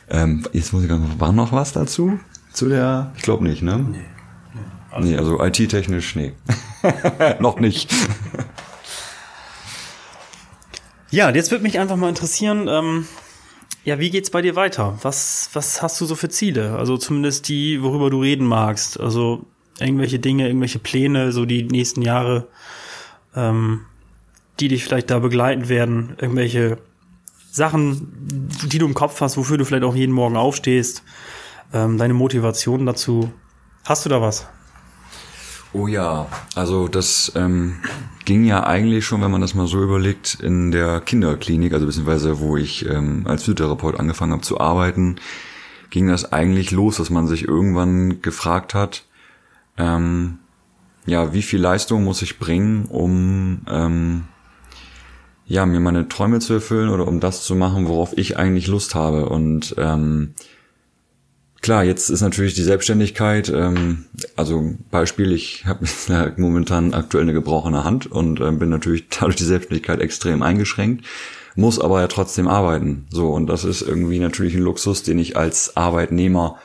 Ähm, 0.09 0.47
jetzt 0.53 0.73
muss 0.73 0.83
ich 0.83 0.89
ganz, 0.89 1.05
war 1.19 1.33
noch 1.33 1.53
was 1.53 1.73
dazu? 1.73 2.19
Zu 2.53 2.69
der, 2.69 3.13
ich 3.17 3.23
glaube 3.23 3.45
nicht, 3.45 3.63
ne? 3.63 3.79
Nee. 3.79 3.99
Nee, 4.99 5.11
nee 5.11 5.17
also 5.17 5.43
IT-technisch, 5.43 6.17
nee. 6.17 6.33
noch 7.41 7.59
nicht. 7.59 7.93
Ja, 11.11 11.31
jetzt 11.31 11.51
würde 11.51 11.63
mich 11.63 11.79
einfach 11.79 11.97
mal 11.97 12.09
interessieren, 12.09 12.67
ähm, 12.69 13.07
ja, 13.85 14.01
wie 14.01 14.11
geht's 14.11 14.31
bei 14.31 14.43
dir 14.43 14.57
weiter? 14.57 14.99
Was, 15.03 15.51
was 15.53 15.81
hast 15.81 16.01
du 16.01 16.07
so 16.07 16.17
für 16.17 16.29
Ziele? 16.29 16.77
Also 16.77 16.97
zumindest 16.97 17.49
die, 17.49 17.83
worüber 17.83 18.11
du 18.11 18.21
reden 18.21 18.45
magst. 18.45 18.99
Also 18.99 19.47
irgendwelche 19.79 20.19
Dinge, 20.19 20.49
irgendwelche 20.49 20.81
Pläne, 20.81 21.31
so 21.31 21.45
die 21.45 21.63
nächsten 21.63 22.03
Jahre, 22.03 22.49
ähm, 23.37 23.83
die 24.59 24.69
dich 24.69 24.83
vielleicht 24.83 25.11
da 25.11 25.21
begleiten 25.21 25.69
werden, 25.69 26.17
irgendwelche 26.21 26.79
Sachen, 27.57 28.13
die 28.71 28.79
du 28.79 28.87
im 28.87 28.93
Kopf 28.93 29.21
hast, 29.23 29.39
wofür 29.39 29.57
du 29.57 29.65
vielleicht 29.65 29.85
auch 29.85 29.95
jeden 29.95 30.13
Morgen 30.13 30.37
aufstehst, 30.37 31.03
ähm, 31.73 31.97
deine 31.97 32.13
Motivation 32.13 32.85
dazu. 32.85 33.33
Hast 33.85 34.05
du 34.05 34.11
da 34.11 34.21
was? 34.21 34.47
Oh 35.73 35.87
ja, 35.87 36.27
also 36.55 36.87
das 36.87 37.33
ähm, 37.35 37.77
ging 38.27 38.45
ja 38.45 38.65
eigentlich 38.65 39.07
schon, 39.07 39.23
wenn 39.23 39.31
man 39.31 39.41
das 39.41 39.55
mal 39.55 39.67
so 39.67 39.83
überlegt, 39.83 40.35
in 40.35 40.71
der 40.71 41.01
Kinderklinik, 41.01 41.73
also 41.73 41.87
beziehungsweise 41.87 42.41
wo 42.41 42.59
ich 42.59 42.87
ähm, 42.87 43.25
als 43.27 43.45
Physiotherapeut 43.45 43.99
angefangen 43.99 44.33
habe 44.33 44.43
zu 44.43 44.61
arbeiten, 44.61 45.17
ging 45.89 46.09
das 46.09 46.31
eigentlich 46.33 46.73
los, 46.73 46.99
dass 46.99 47.09
man 47.09 47.27
sich 47.27 47.49
irgendwann 47.49 48.21
gefragt 48.21 48.75
hat, 48.75 49.05
ähm, 49.79 50.39
ja, 51.07 51.33
wie 51.33 51.43
viel 51.43 51.61
Leistung 51.61 52.05
muss 52.05 52.21
ich 52.21 52.39
bringen, 52.39 52.85
um 52.87 53.63
ähm, 53.69 54.25
ja, 55.47 55.65
mir 55.65 55.81
meine 55.81 56.09
Träume 56.09 56.41
zu 56.41 56.55
erfüllen 56.55 56.91
oder 56.91 57.07
um 57.07 57.21
das 57.21 57.45
zu 57.45 57.55
machen, 57.55 57.87
worauf 57.89 58.17
ich 58.19 58.37
eigentlich 58.37 58.67
Lust 58.67 58.95
habe. 58.95 59.29
Und 59.29 59.75
ähm, 59.79 60.35
klar, 61.61 61.85
jetzt 61.85 62.11
ist 62.11 62.21
natürlich 62.21 62.55
die 62.55 62.63
Selbstständigkeit, 62.63 63.49
ähm, 63.55 64.07
also 64.35 64.75
Beispiel, 64.91 65.33
ich 65.33 65.65
habe 65.65 65.87
momentan 66.37 66.95
aktuell 66.95 67.23
eine 67.23 67.33
gebrochene 67.33 67.85
Hand 67.85 68.11
und 68.11 68.41
äh, 68.41 68.51
bin 68.51 68.71
natürlich 68.71 69.09
dadurch 69.21 69.37
die 69.37 69.45
Selbstständigkeit 69.45 70.01
extrem 70.01 70.43
eingeschränkt, 70.43 71.07
muss 71.55 71.79
aber 71.79 72.01
ja 72.01 72.09
trotzdem 72.09 72.49
arbeiten. 72.49 73.07
So, 73.11 73.31
und 73.31 73.47
das 73.47 73.65
ist 73.65 73.83
irgendwie 73.83 74.19
natürlich 74.19 74.55
ein 74.55 74.63
Luxus, 74.63 75.05
den 75.05 75.19
ich 75.19 75.37
als 75.37 75.77
Arbeitnehmer 75.77 76.59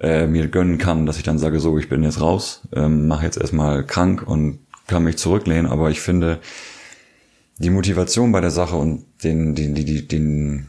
äh, 0.00 0.26
mir 0.26 0.48
gönnen 0.48 0.78
kann, 0.78 1.06
dass 1.06 1.18
ich 1.18 1.22
dann 1.22 1.38
sage, 1.38 1.60
so, 1.60 1.78
ich 1.78 1.88
bin 1.88 2.02
jetzt 2.02 2.20
raus, 2.20 2.62
ähm, 2.74 3.06
mache 3.06 3.24
jetzt 3.24 3.38
erstmal 3.38 3.86
krank 3.86 4.24
und 4.26 4.58
kann 4.88 5.04
mich 5.04 5.18
zurücklehnen, 5.18 5.66
aber 5.66 5.90
ich 5.90 6.00
finde, 6.00 6.40
die 7.58 7.70
Motivation 7.70 8.32
bei 8.32 8.40
der 8.40 8.50
Sache 8.50 8.76
und 8.76 9.04
den, 9.22 9.54
den, 9.54 9.74
die, 9.74 9.84
die, 9.84 10.06
den, 10.06 10.66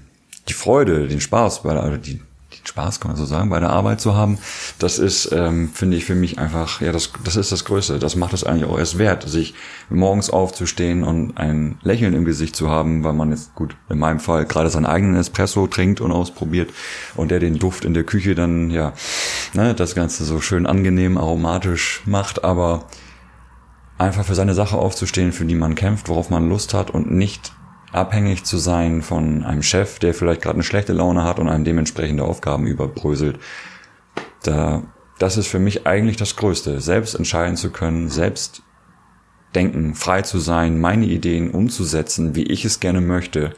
die 0.48 0.54
Freude, 0.54 1.08
den 1.08 1.22
Spaß 1.22 1.64
bei 1.64 1.74
der, 1.74 1.98
die, 1.98 2.20
den 2.20 2.66
Spaß 2.66 3.00
kann 3.00 3.12
man 3.12 3.18
so 3.18 3.26
sagen, 3.26 3.50
bei 3.50 3.60
der 3.60 3.72
Arbeit 3.72 4.00
zu 4.00 4.16
haben, 4.16 4.38
das 4.80 5.00
ist, 5.00 5.32
ähm, 5.32 5.70
finde 5.74 5.98
ich 5.98 6.06
für 6.06 6.16
mich 6.16 6.38
einfach, 6.38 6.82
ja, 6.82 6.92
das, 6.92 7.12
das 7.24 7.36
ist 7.36 7.52
das 7.52 7.66
Größte. 7.66 8.00
Das 8.00 8.16
macht 8.16 8.34
es 8.34 8.44
eigentlich 8.44 8.70
auch 8.70 8.78
erst 8.78 8.98
wert, 8.98 9.28
sich 9.28 9.56
morgens 9.90 10.30
aufzustehen 10.30 11.04
und 11.04 11.38
ein 11.38 11.78
Lächeln 11.82 12.14
im 12.14 12.24
Gesicht 12.24 12.56
zu 12.56 12.70
haben, 12.70 13.04
weil 13.04 13.14
man 13.14 13.32
jetzt 13.32 13.56
gut, 13.56 13.76
in 13.90 13.98
meinem 13.98 14.20
Fall 14.20 14.46
gerade 14.46 14.70
seinen 14.70 14.86
eigenen 14.86 15.16
Espresso 15.16 15.68
trinkt 15.68 16.02
und 16.02 16.12
ausprobiert 16.12 16.70
und 17.16 17.32
der 17.32 17.40
den 17.40 17.58
Duft 17.58 17.84
in 17.84 17.94
der 17.94 18.04
Küche 18.04 18.36
dann, 18.36 18.70
ja, 18.70 18.94
ne, 19.54 19.74
das 19.74 19.96
Ganze 19.96 20.24
so 20.24 20.40
schön 20.40 20.66
angenehm 20.66 21.18
aromatisch 21.18 22.04
macht, 22.06 22.44
aber 22.44 22.86
einfach 23.98 24.26
für 24.26 24.36
seine 24.36 24.54
Sache 24.54 24.78
aufzustehen, 24.78 25.32
für 25.32 25.46
die 25.46 25.56
man 25.56 25.76
kämpft, 25.76 26.10
worauf 26.10 26.30
man 26.30 26.50
Lust 26.50 26.74
hat 26.74 26.90
und 26.90 27.12
nicht 27.12 27.54
abhängig 27.92 28.44
zu 28.44 28.58
sein 28.58 29.02
von 29.02 29.44
einem 29.44 29.64
Chef, 29.64 30.00
der 30.00 30.14
vielleicht 30.14 30.42
gerade 30.42 30.56
eine 30.56 30.64
schlechte 30.64 30.94
Laune 30.94 31.24
hat 31.24 31.40
und 31.40 31.48
einem 31.48 31.64
dementsprechende 31.64 32.24
Aufgaben 32.24 32.68
überbröselt. 32.68 33.40
Da, 34.44 34.84
das 35.18 35.38
ist 35.38 35.48
für 35.48 35.60
mich 35.60 35.88
eigentlich 35.88 36.18
das 36.18 36.36
Größte, 36.36 36.82
selbst 36.82 37.16
entscheiden 37.16 37.56
zu 37.56 37.70
können, 37.70 38.10
selbst 38.10 38.62
denken, 39.56 39.96
frei 39.96 40.24
zu 40.24 40.40
sein, 40.40 40.82
meine 40.82 41.06
Ideen 41.06 41.52
umzusetzen, 41.52 42.36
wie 42.36 42.44
ich 42.44 42.66
es 42.66 42.82
gerne 42.82 43.00
möchte. 43.00 43.56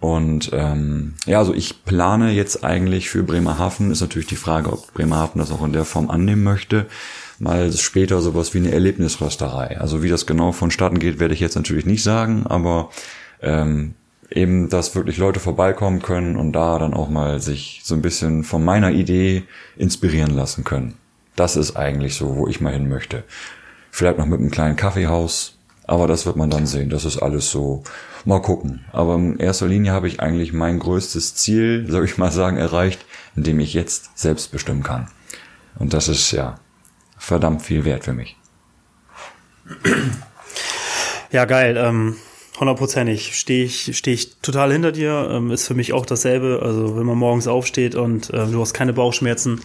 Und 0.00 0.50
ähm, 0.54 1.16
ja, 1.26 1.38
also 1.38 1.52
ich 1.52 1.84
plane 1.84 2.30
jetzt 2.30 2.64
eigentlich 2.64 3.10
für 3.10 3.22
Bremerhaven, 3.22 3.90
ist 3.90 4.00
natürlich 4.00 4.28
die 4.28 4.36
Frage, 4.36 4.72
ob 4.72 4.94
Bremerhaven 4.94 5.38
das 5.38 5.50
auch 5.50 5.62
in 5.62 5.74
der 5.74 5.84
Form 5.84 6.10
annehmen 6.10 6.42
möchte 6.42 6.86
mal 7.40 7.72
später 7.72 8.20
sowas 8.20 8.54
wie 8.54 8.58
eine 8.58 8.70
Erlebnisrösterei. 8.70 9.80
Also 9.80 10.02
wie 10.02 10.08
das 10.08 10.26
genau 10.26 10.52
vonstatten 10.52 10.98
geht, 10.98 11.18
werde 11.18 11.34
ich 11.34 11.40
jetzt 11.40 11.56
natürlich 11.56 11.86
nicht 11.86 12.02
sagen, 12.02 12.46
aber 12.46 12.90
ähm, 13.42 13.94
eben, 14.30 14.68
dass 14.68 14.94
wirklich 14.94 15.16
Leute 15.16 15.40
vorbeikommen 15.40 16.02
können 16.02 16.36
und 16.36 16.52
da 16.52 16.78
dann 16.78 16.94
auch 16.94 17.08
mal 17.08 17.40
sich 17.40 17.80
so 17.82 17.94
ein 17.94 18.02
bisschen 18.02 18.44
von 18.44 18.62
meiner 18.64 18.92
Idee 18.92 19.44
inspirieren 19.76 20.30
lassen 20.30 20.64
können. 20.64 20.94
Das 21.34 21.56
ist 21.56 21.76
eigentlich 21.76 22.14
so, 22.14 22.36
wo 22.36 22.46
ich 22.46 22.60
mal 22.60 22.74
hin 22.74 22.88
möchte. 22.88 23.24
Vielleicht 23.90 24.18
noch 24.18 24.26
mit 24.26 24.38
einem 24.38 24.50
kleinen 24.50 24.76
Kaffeehaus, 24.76 25.56
aber 25.86 26.06
das 26.06 26.26
wird 26.26 26.36
man 26.36 26.50
dann 26.50 26.66
sehen. 26.66 26.90
Das 26.90 27.06
ist 27.06 27.16
alles 27.16 27.50
so, 27.50 27.82
mal 28.26 28.42
gucken. 28.42 28.84
Aber 28.92 29.14
in 29.14 29.38
erster 29.38 29.66
Linie 29.66 29.92
habe 29.92 30.08
ich 30.08 30.20
eigentlich 30.20 30.52
mein 30.52 30.78
größtes 30.78 31.34
Ziel, 31.36 31.86
soll 31.88 32.04
ich 32.04 32.18
mal 32.18 32.30
sagen, 32.30 32.58
erreicht, 32.58 33.04
indem 33.34 33.60
ich 33.60 33.72
jetzt 33.72 34.18
selbst 34.18 34.52
bestimmen 34.52 34.82
kann. 34.82 35.08
Und 35.78 35.94
das 35.94 36.08
ist 36.08 36.30
ja 36.32 36.60
verdammt 37.20 37.62
viel 37.62 37.84
wert 37.84 38.04
für 38.04 38.14
mich. 38.14 38.36
Ja, 41.30 41.44
geil. 41.44 41.76
Ähm, 41.78 42.16
hundertprozentig 42.58 43.36
stehe 43.36 43.64
ich, 43.64 43.96
stehe 43.96 44.14
ich 44.14 44.40
total 44.40 44.72
hinter 44.72 44.90
dir. 44.90 45.28
Ähm, 45.30 45.50
ist 45.52 45.66
für 45.66 45.74
mich 45.74 45.92
auch 45.92 46.06
dasselbe. 46.06 46.60
Also 46.62 46.96
wenn 46.96 47.06
man 47.06 47.18
morgens 47.18 47.46
aufsteht 47.46 47.94
und 47.94 48.30
äh, 48.30 48.46
du 48.46 48.60
hast 48.60 48.74
keine 48.74 48.92
Bauchschmerzen 48.92 49.60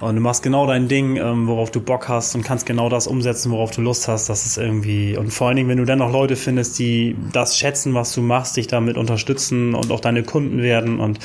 und 0.00 0.14
du 0.14 0.20
machst 0.20 0.42
genau 0.42 0.66
dein 0.66 0.86
Ding, 0.86 1.16
ähm, 1.16 1.48
worauf 1.48 1.70
du 1.70 1.80
Bock 1.80 2.08
hast 2.08 2.34
und 2.34 2.44
kannst 2.44 2.66
genau 2.66 2.88
das 2.88 3.06
umsetzen, 3.06 3.50
worauf 3.50 3.72
du 3.72 3.80
Lust 3.80 4.06
hast. 4.06 4.28
Das 4.28 4.46
ist 4.46 4.58
irgendwie 4.58 5.16
und 5.16 5.32
vor 5.32 5.48
allen 5.48 5.56
Dingen, 5.56 5.68
wenn 5.68 5.78
du 5.78 5.86
dann 5.86 5.98
noch 5.98 6.12
Leute 6.12 6.36
findest, 6.36 6.78
die 6.78 7.16
das 7.32 7.58
schätzen, 7.58 7.94
was 7.94 8.14
du 8.14 8.20
machst, 8.20 8.56
dich 8.56 8.68
damit 8.68 8.96
unterstützen 8.96 9.74
und 9.74 9.90
auch 9.90 10.00
deine 10.00 10.22
Kunden 10.22 10.62
werden 10.62 11.00
und 11.00 11.18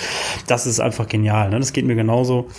das 0.47 0.65
ist 0.65 0.79
einfach 0.79 1.07
genial. 1.07 1.49
Ne? 1.49 1.59
Das 1.59 1.73
geht 1.73 1.85
mir 1.85 1.95
genauso. 1.95 2.49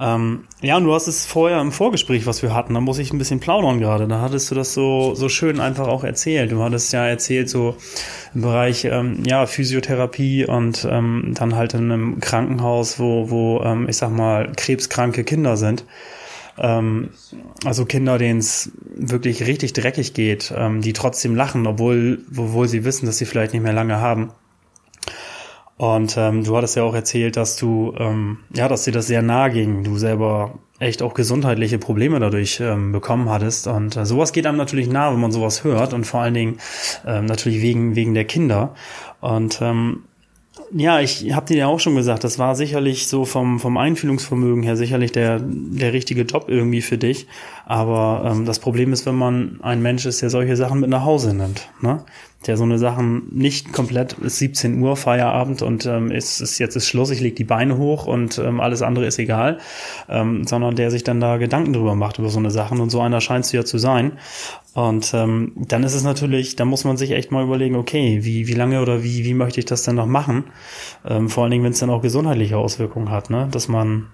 Ähm, 0.00 0.44
ja, 0.60 0.76
und 0.76 0.84
du 0.84 0.92
hast 0.92 1.06
es 1.06 1.24
vorher 1.24 1.60
im 1.60 1.70
Vorgespräch, 1.70 2.26
was 2.26 2.42
wir 2.42 2.52
hatten, 2.52 2.74
da 2.74 2.80
muss 2.80 2.98
ich 2.98 3.12
ein 3.12 3.18
bisschen 3.18 3.38
plaudern 3.38 3.78
gerade. 3.78 4.08
Da 4.08 4.20
hattest 4.20 4.50
du 4.50 4.54
das 4.54 4.74
so, 4.74 5.14
so 5.14 5.28
schön 5.28 5.60
einfach 5.60 5.86
auch 5.86 6.02
erzählt. 6.02 6.50
Du 6.50 6.62
hattest 6.62 6.92
ja 6.92 7.06
erzählt, 7.06 7.48
so 7.48 7.76
im 8.34 8.42
Bereich 8.42 8.84
ähm, 8.86 9.22
ja, 9.24 9.46
Physiotherapie 9.46 10.46
und 10.46 10.86
ähm, 10.90 11.32
dann 11.34 11.54
halt 11.54 11.74
in 11.74 11.92
einem 11.92 12.20
Krankenhaus, 12.20 12.98
wo, 12.98 13.30
wo 13.30 13.62
ähm, 13.62 13.88
ich 13.88 13.96
sag 13.96 14.10
mal, 14.10 14.50
krebskranke 14.56 15.22
Kinder 15.22 15.56
sind. 15.56 15.84
Ähm, 16.58 17.10
also 17.64 17.84
Kinder, 17.84 18.18
denen 18.18 18.40
es 18.40 18.72
wirklich 18.96 19.46
richtig 19.46 19.72
dreckig 19.74 20.14
geht, 20.14 20.52
ähm, 20.56 20.80
die 20.80 20.92
trotzdem 20.92 21.36
lachen, 21.36 21.66
obwohl, 21.66 22.20
obwohl 22.36 22.68
sie 22.68 22.84
wissen, 22.84 23.06
dass 23.06 23.18
sie 23.18 23.26
vielleicht 23.26 23.52
nicht 23.52 23.62
mehr 23.62 23.72
lange 23.72 24.00
haben. 24.00 24.30
Und 25.76 26.16
ähm, 26.16 26.44
du 26.44 26.56
hattest 26.56 26.76
ja 26.76 26.84
auch 26.84 26.94
erzählt, 26.94 27.36
dass 27.36 27.56
du, 27.56 27.94
ähm, 27.98 28.38
ja, 28.54 28.68
dass 28.68 28.84
dir 28.84 28.92
das 28.92 29.08
sehr 29.08 29.22
nahe 29.22 29.50
ging, 29.50 29.82
du 29.82 29.98
selber 29.98 30.54
echt 30.78 31.02
auch 31.02 31.14
gesundheitliche 31.14 31.78
Probleme 31.78 32.20
dadurch 32.20 32.60
ähm, 32.60 32.92
bekommen 32.92 33.28
hattest. 33.28 33.66
Und 33.66 33.96
äh, 33.96 34.06
sowas 34.06 34.32
geht 34.32 34.46
einem 34.46 34.58
natürlich 34.58 34.88
nahe, 34.88 35.12
wenn 35.12 35.20
man 35.20 35.32
sowas 35.32 35.64
hört 35.64 35.92
und 35.92 36.04
vor 36.04 36.20
allen 36.20 36.34
Dingen 36.34 36.58
ähm, 37.06 37.26
natürlich 37.26 37.60
wegen, 37.60 37.96
wegen 37.96 38.14
der 38.14 38.24
Kinder. 38.24 38.74
Und 39.20 39.60
ähm, 39.62 40.04
ja, 40.72 41.00
ich 41.00 41.32
habe 41.32 41.46
dir 41.46 41.56
ja 41.56 41.66
auch 41.66 41.80
schon 41.80 41.94
gesagt, 41.94 42.24
das 42.24 42.38
war 42.38 42.54
sicherlich 42.54 43.08
so 43.08 43.24
vom, 43.24 43.60
vom 43.60 43.76
Einfühlungsvermögen 43.76 44.62
her 44.62 44.76
sicherlich 44.76 45.12
der, 45.12 45.40
der 45.42 45.92
richtige 45.92 46.22
Job 46.22 46.46
irgendwie 46.48 46.82
für 46.82 46.98
dich. 46.98 47.26
Aber 47.66 48.30
ähm, 48.30 48.44
das 48.44 48.58
Problem 48.58 48.92
ist, 48.92 49.06
wenn 49.06 49.16
man 49.16 49.60
ein 49.62 49.82
Mensch 49.82 50.06
ist, 50.06 50.22
der 50.22 50.30
solche 50.30 50.56
Sachen 50.56 50.80
mit 50.80 50.90
nach 50.90 51.04
Hause 51.04 51.34
nimmt. 51.34 51.68
Ne? 51.80 52.04
der 52.46 52.56
so 52.56 52.64
eine 52.64 52.78
Sachen 52.78 53.28
nicht 53.32 53.72
komplett 53.72 54.14
ist 54.14 54.38
17 54.38 54.80
Uhr 54.80 54.96
Feierabend 54.96 55.62
und 55.62 55.86
ähm, 55.86 56.10
ist, 56.10 56.40
ist 56.40 56.58
jetzt 56.58 56.76
ist 56.76 56.86
Schluss, 56.86 57.10
ich 57.10 57.20
leg 57.20 57.36
die 57.36 57.44
Beine 57.44 57.78
hoch 57.78 58.06
und 58.06 58.38
ähm, 58.38 58.60
alles 58.60 58.82
andere 58.82 59.06
ist 59.06 59.18
egal, 59.18 59.58
ähm, 60.08 60.46
sondern 60.46 60.76
der 60.76 60.90
sich 60.90 61.04
dann 61.04 61.20
da 61.20 61.36
Gedanken 61.36 61.72
drüber 61.72 61.94
macht 61.94 62.18
über 62.18 62.28
so 62.28 62.38
eine 62.38 62.50
Sachen 62.50 62.80
und 62.80 62.90
so 62.90 63.00
einer 63.00 63.20
scheinst 63.20 63.52
du 63.52 63.56
ja 63.56 63.64
zu 63.64 63.78
sein. 63.78 64.12
Und 64.74 65.14
ähm, 65.14 65.52
dann 65.54 65.84
ist 65.84 65.94
es 65.94 66.02
natürlich, 66.02 66.56
da 66.56 66.64
muss 66.64 66.84
man 66.84 66.96
sich 66.96 67.12
echt 67.12 67.30
mal 67.30 67.44
überlegen, 67.44 67.76
okay, 67.76 68.20
wie, 68.22 68.48
wie 68.48 68.54
lange 68.54 68.82
oder 68.82 69.04
wie, 69.04 69.24
wie 69.24 69.34
möchte 69.34 69.60
ich 69.60 69.66
das 69.66 69.84
denn 69.84 69.94
noch 69.94 70.06
machen? 70.06 70.44
Ähm, 71.06 71.28
vor 71.28 71.44
allen 71.44 71.52
Dingen, 71.52 71.64
wenn 71.64 71.72
es 71.72 71.78
dann 71.78 71.90
auch 71.90 72.02
gesundheitliche 72.02 72.56
Auswirkungen 72.56 73.10
hat, 73.10 73.30
ne? 73.30 73.48
Dass 73.52 73.68
man 73.68 74.08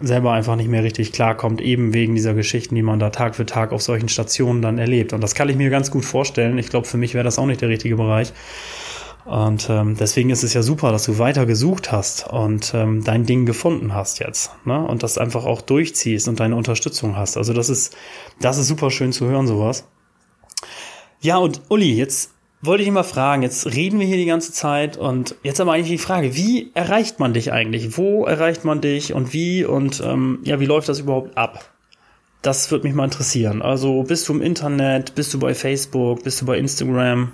selber 0.00 0.32
einfach 0.32 0.56
nicht 0.56 0.70
mehr 0.70 0.82
richtig 0.82 1.12
klarkommt, 1.12 1.60
eben 1.60 1.92
wegen 1.92 2.14
dieser 2.14 2.32
Geschichten, 2.32 2.74
die 2.74 2.82
man 2.82 2.98
da 2.98 3.10
Tag 3.10 3.34
für 3.34 3.44
Tag 3.44 3.72
auf 3.72 3.82
solchen 3.82 4.08
Stationen 4.08 4.62
dann 4.62 4.78
erlebt. 4.78 5.12
Und 5.12 5.20
das 5.20 5.34
kann 5.34 5.48
ich 5.48 5.56
mir 5.56 5.70
ganz 5.70 5.90
gut 5.90 6.04
vorstellen. 6.04 6.56
Ich 6.56 6.70
glaube, 6.70 6.86
für 6.86 6.96
mich 6.96 7.14
wäre 7.14 7.24
das 7.24 7.38
auch 7.38 7.46
nicht 7.46 7.60
der 7.60 7.68
richtige 7.68 7.96
Bereich. 7.96 8.32
Und 9.24 9.68
ähm, 9.68 9.94
deswegen 9.98 10.30
ist 10.30 10.42
es 10.42 10.54
ja 10.54 10.62
super, 10.62 10.90
dass 10.90 11.04
du 11.04 11.18
weiter 11.18 11.44
gesucht 11.44 11.92
hast 11.92 12.28
und 12.28 12.72
ähm, 12.74 13.04
dein 13.04 13.26
Ding 13.26 13.44
gefunden 13.44 13.92
hast 13.92 14.20
jetzt. 14.20 14.52
Ne? 14.64 14.78
Und 14.78 15.02
das 15.02 15.18
einfach 15.18 15.44
auch 15.44 15.60
durchziehst 15.60 16.28
und 16.28 16.40
deine 16.40 16.56
Unterstützung 16.56 17.16
hast. 17.16 17.36
Also 17.36 17.52
das 17.52 17.68
ist, 17.68 17.94
das 18.40 18.56
ist 18.56 18.68
super 18.68 18.90
schön 18.90 19.12
zu 19.12 19.26
hören, 19.26 19.46
sowas. 19.46 19.84
Ja, 21.20 21.38
und 21.38 21.62
Uli, 21.68 21.94
jetzt 21.94 22.30
wollte 22.60 22.82
ich 22.82 22.88
immer 22.88 23.04
fragen, 23.04 23.42
jetzt 23.42 23.66
reden 23.66 24.00
wir 24.00 24.06
hier 24.06 24.16
die 24.16 24.26
ganze 24.26 24.52
Zeit 24.52 24.96
und 24.96 25.34
jetzt 25.42 25.60
aber 25.60 25.72
eigentlich 25.72 25.88
die 25.88 25.98
Frage, 25.98 26.34
wie 26.34 26.70
erreicht 26.74 27.20
man 27.20 27.32
dich 27.32 27.52
eigentlich? 27.52 27.96
Wo 27.96 28.24
erreicht 28.24 28.64
man 28.64 28.80
dich 28.80 29.12
und 29.12 29.32
wie 29.32 29.64
und 29.64 30.00
ähm, 30.04 30.40
ja, 30.44 30.58
wie 30.60 30.66
läuft 30.66 30.88
das 30.88 31.00
überhaupt 31.00 31.36
ab? 31.36 31.70
Das 32.42 32.70
würde 32.70 32.86
mich 32.86 32.94
mal 32.94 33.04
interessieren. 33.04 33.62
Also 33.62 34.02
bist 34.04 34.28
du 34.28 34.34
im 34.34 34.42
Internet, 34.42 35.14
bist 35.14 35.34
du 35.34 35.38
bei 35.38 35.54
Facebook, 35.54 36.22
bist 36.24 36.40
du 36.40 36.46
bei 36.46 36.58
Instagram? 36.58 37.32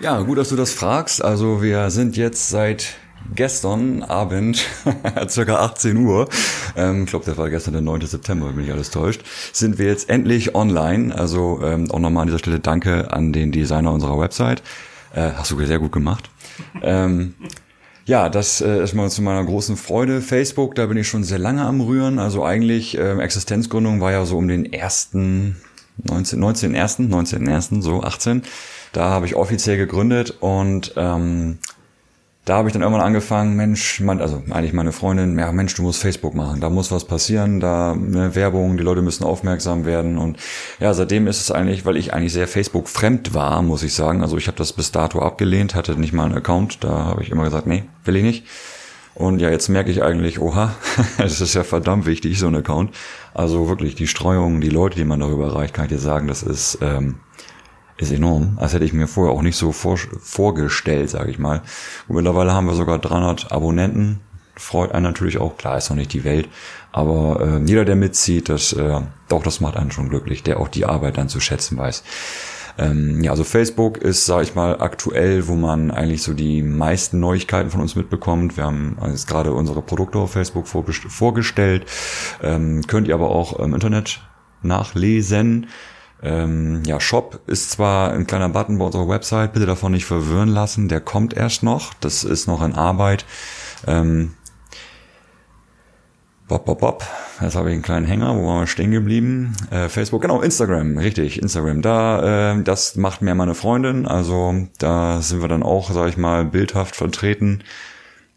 Ja, 0.00 0.20
gut, 0.20 0.38
dass 0.38 0.50
du 0.50 0.56
das 0.56 0.72
fragst. 0.72 1.24
Also 1.24 1.62
wir 1.62 1.90
sind 1.90 2.16
jetzt 2.16 2.50
seit 2.50 2.96
gestern 3.34 4.02
Abend, 4.02 4.64
circa 5.28 5.56
18 5.56 5.96
Uhr, 5.96 6.28
ähm, 6.76 7.04
ich 7.04 7.10
glaube, 7.10 7.24
das 7.24 7.36
war 7.36 7.50
gestern 7.50 7.72
der 7.72 7.82
9. 7.82 8.02
September, 8.02 8.48
wenn 8.48 8.56
mich 8.56 8.72
alles 8.72 8.90
täuscht, 8.90 9.22
sind 9.52 9.78
wir 9.78 9.86
jetzt 9.86 10.08
endlich 10.08 10.54
online. 10.54 11.14
Also 11.14 11.60
ähm, 11.62 11.90
auch 11.90 11.98
nochmal 11.98 12.22
an 12.22 12.28
dieser 12.28 12.38
Stelle 12.38 12.60
danke 12.60 13.12
an 13.12 13.32
den 13.32 13.52
Designer 13.52 13.92
unserer 13.92 14.18
Website. 14.18 14.62
Äh, 15.14 15.30
hast 15.36 15.50
du 15.50 15.64
sehr 15.64 15.78
gut 15.78 15.92
gemacht. 15.92 16.30
ähm, 16.82 17.34
ja, 18.06 18.28
das 18.28 18.60
äh, 18.60 18.82
ist 18.82 18.94
mal 18.94 19.08
zu 19.10 19.22
meiner 19.22 19.44
großen 19.44 19.76
Freude. 19.76 20.20
Facebook, 20.20 20.74
da 20.74 20.86
bin 20.86 20.98
ich 20.98 21.08
schon 21.08 21.24
sehr 21.24 21.38
lange 21.38 21.64
am 21.64 21.80
Rühren. 21.80 22.18
Also 22.18 22.44
eigentlich 22.44 22.98
äh, 22.98 23.18
Existenzgründung 23.18 24.00
war 24.00 24.12
ja 24.12 24.26
so 24.26 24.36
um 24.36 24.46
den 24.46 24.70
ersten 24.70 25.56
19, 26.02 26.38
19. 26.38 26.74
1., 26.74 26.98
19. 26.98 27.48
1., 27.48 27.70
so 27.80 28.02
18. 28.02 28.42
Da 28.92 29.08
habe 29.08 29.26
ich 29.26 29.36
offiziell 29.36 29.76
gegründet 29.76 30.36
und 30.40 30.92
ähm, 30.96 31.58
da 32.44 32.56
habe 32.56 32.68
ich 32.68 32.74
dann 32.74 32.82
irgendwann 32.82 33.06
angefangen, 33.06 33.56
Mensch, 33.56 34.00
mein, 34.00 34.20
also 34.20 34.42
eigentlich 34.50 34.74
meine 34.74 34.92
Freundin, 34.92 35.38
ja 35.38 35.50
Mensch, 35.50 35.74
du 35.74 35.82
musst 35.82 36.00
Facebook 36.00 36.34
machen, 36.34 36.60
da 36.60 36.68
muss 36.68 36.92
was 36.92 37.06
passieren, 37.06 37.58
da 37.58 37.92
eine 37.92 38.34
Werbung, 38.34 38.76
die 38.76 38.82
Leute 38.82 39.00
müssen 39.00 39.24
aufmerksam 39.24 39.86
werden 39.86 40.18
und 40.18 40.36
ja, 40.78 40.92
seitdem 40.92 41.26
ist 41.26 41.40
es 41.40 41.50
eigentlich, 41.50 41.86
weil 41.86 41.96
ich 41.96 42.12
eigentlich 42.12 42.34
sehr 42.34 42.46
Facebook 42.46 42.88
fremd 42.88 43.32
war, 43.32 43.62
muss 43.62 43.82
ich 43.82 43.94
sagen, 43.94 44.20
also 44.20 44.36
ich 44.36 44.46
habe 44.46 44.58
das 44.58 44.74
bis 44.74 44.92
dato 44.92 45.20
abgelehnt, 45.20 45.74
hatte 45.74 45.98
nicht 45.98 46.12
mal 46.12 46.26
einen 46.26 46.36
Account, 46.36 46.84
da 46.84 46.90
habe 46.90 47.22
ich 47.22 47.30
immer 47.30 47.44
gesagt, 47.44 47.66
nee, 47.66 47.84
will 48.04 48.16
ich 48.16 48.22
nicht. 48.22 48.46
Und 49.14 49.38
ja, 49.38 49.48
jetzt 49.48 49.68
merke 49.68 49.90
ich 49.90 50.02
eigentlich, 50.02 50.40
oha, 50.40 50.74
es 51.18 51.40
ist 51.40 51.54
ja 51.54 51.62
verdammt 51.62 52.04
wichtig, 52.04 52.38
so 52.38 52.48
ein 52.48 52.56
Account. 52.56 52.90
Also 53.32 53.68
wirklich 53.68 53.94
die 53.94 54.08
Streuung, 54.08 54.60
die 54.60 54.70
Leute, 54.70 54.96
die 54.96 55.04
man 55.04 55.20
darüber 55.20 55.46
erreicht, 55.46 55.72
kann 55.72 55.84
ich 55.84 55.92
dir 55.92 55.98
sagen, 55.98 56.26
das 56.26 56.42
ist 56.42 56.78
ähm, 56.82 57.16
ist 57.96 58.12
enorm. 58.12 58.56
Das 58.60 58.74
hätte 58.74 58.84
ich 58.84 58.92
mir 58.92 59.06
vorher 59.06 59.34
auch 59.34 59.42
nicht 59.42 59.56
so 59.56 59.72
vor, 59.72 59.96
vorgestellt, 59.96 61.10
sage 61.10 61.30
ich 61.30 61.38
mal. 61.38 61.62
Und 62.08 62.16
mittlerweile 62.16 62.52
haben 62.52 62.66
wir 62.66 62.74
sogar 62.74 62.98
300 62.98 63.52
Abonnenten. 63.52 64.20
Freut 64.56 64.92
einen 64.92 65.04
natürlich 65.04 65.38
auch. 65.38 65.56
Klar, 65.56 65.78
ist 65.78 65.90
noch 65.90 65.96
nicht 65.96 66.12
die 66.12 66.24
Welt. 66.24 66.48
Aber 66.92 67.40
äh, 67.40 67.64
jeder, 67.64 67.84
der 67.84 67.96
mitzieht, 67.96 68.48
das, 68.48 68.72
äh, 68.72 69.00
doch, 69.28 69.42
das 69.42 69.60
macht 69.60 69.76
einen 69.76 69.90
schon 69.90 70.08
glücklich, 70.08 70.42
der 70.42 70.60
auch 70.60 70.68
die 70.68 70.84
Arbeit 70.84 71.18
dann 71.18 71.28
zu 71.28 71.40
schätzen 71.40 71.76
weiß. 71.76 72.04
Ähm, 72.76 73.22
ja, 73.22 73.30
also 73.30 73.44
Facebook 73.44 73.98
ist, 73.98 74.26
sage 74.26 74.44
ich 74.44 74.54
mal, 74.54 74.80
aktuell, 74.80 75.46
wo 75.46 75.54
man 75.54 75.90
eigentlich 75.90 76.22
so 76.22 76.34
die 76.34 76.62
meisten 76.62 77.20
Neuigkeiten 77.20 77.70
von 77.70 77.80
uns 77.80 77.94
mitbekommt. 77.94 78.56
Wir 78.56 78.64
haben 78.64 78.96
jetzt 79.06 79.28
gerade 79.28 79.52
unsere 79.52 79.82
Produkte 79.82 80.18
auf 80.18 80.32
Facebook 80.32 80.66
vorgestellt. 80.66 81.86
Ähm, 82.42 82.82
könnt 82.86 83.06
ihr 83.08 83.14
aber 83.14 83.30
auch 83.30 83.58
im 83.58 83.74
Internet 83.74 84.20
nachlesen. 84.62 85.68
Ähm, 86.22 86.82
ja, 86.86 87.00
Shop 87.00 87.40
ist 87.46 87.70
zwar 87.70 88.12
ein 88.12 88.26
kleiner 88.26 88.48
Button 88.48 88.78
bei 88.78 88.86
unserer 88.86 89.08
Website, 89.08 89.52
bitte 89.52 89.66
davon 89.66 89.92
nicht 89.92 90.06
verwirren 90.06 90.48
lassen, 90.48 90.88
der 90.88 91.00
kommt 91.00 91.34
erst 91.34 91.62
noch, 91.62 91.92
das 91.94 92.24
ist 92.24 92.46
noch 92.46 92.62
in 92.62 92.74
Arbeit. 92.74 93.26
Ähm, 93.86 94.34
Bob, 96.46 96.66
Bob, 96.66 96.80
Bob. 96.80 97.04
Jetzt 97.40 97.56
habe 97.56 97.70
ich 97.70 97.74
einen 97.74 97.82
kleinen 97.82 98.06
Hänger, 98.06 98.36
wo 98.36 98.46
waren 98.46 98.60
wir 98.60 98.66
stehen 98.66 98.90
geblieben? 98.90 99.56
Äh, 99.70 99.88
Facebook, 99.88 100.22
genau, 100.22 100.40
Instagram, 100.40 100.98
richtig, 100.98 101.40
Instagram. 101.40 101.82
Da, 101.82 102.52
äh, 102.52 102.62
das 102.62 102.96
macht 102.96 103.22
mehr 103.22 103.34
meine 103.34 103.54
Freundin, 103.54 104.06
also 104.06 104.54
da 104.78 105.20
sind 105.20 105.40
wir 105.40 105.48
dann 105.48 105.62
auch, 105.62 105.90
sag 105.90 106.08
ich 106.08 106.16
mal, 106.16 106.44
bildhaft 106.44 106.96
vertreten. 106.96 107.64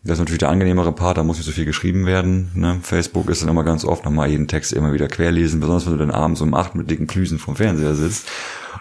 Das 0.08 0.15
ist 0.15 0.20
natürlich 0.20 0.39
der 0.39 0.50
angenehmere 0.50 0.93
Part, 0.93 1.17
da 1.17 1.24
muss 1.24 1.36
nicht 1.36 1.46
so 1.46 1.52
viel 1.52 1.65
geschrieben 1.65 2.06
werden. 2.06 2.50
Ne? 2.54 2.80
Facebook 2.82 3.30
ist 3.30 3.41
dann 3.41 3.50
immer 3.50 3.65
ganz 3.65 3.84
oft 3.84 4.06
nochmal 4.06 4.30
jeden 4.30 4.48
Text 4.48 4.72
immer 4.72 4.93
wieder 4.93 5.10
querlesen, 5.10 5.60
besonders 5.60 5.86
wenn 5.86 5.91
du 5.91 6.00
dann 6.00 6.12
abends 6.12 6.39
um 6.39 6.54
acht 6.54 6.76
mit 6.76 6.89
dicken 6.89 7.08
Klüsen 7.08 7.39
vom 7.39 7.58
Fernseher 7.58 7.93
sitzt 7.93 8.30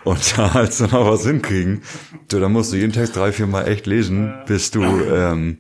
und 0.05 0.21
da 0.39 0.55
halt 0.55 0.73
so 0.73 0.85
noch 0.85 1.11
was 1.11 1.27
hinkriegen. 1.27 1.83
Du, 2.29 2.39
da 2.39 2.49
musst 2.49 2.73
du 2.73 2.77
jeden 2.77 2.93
Text 2.93 3.17
drei, 3.17 3.33
vier 3.33 3.49
Mal 3.49 3.67
echt 3.67 3.87
lesen, 3.87 4.35
bis 4.47 4.71
du 4.71 4.85
ähm, 4.85 5.59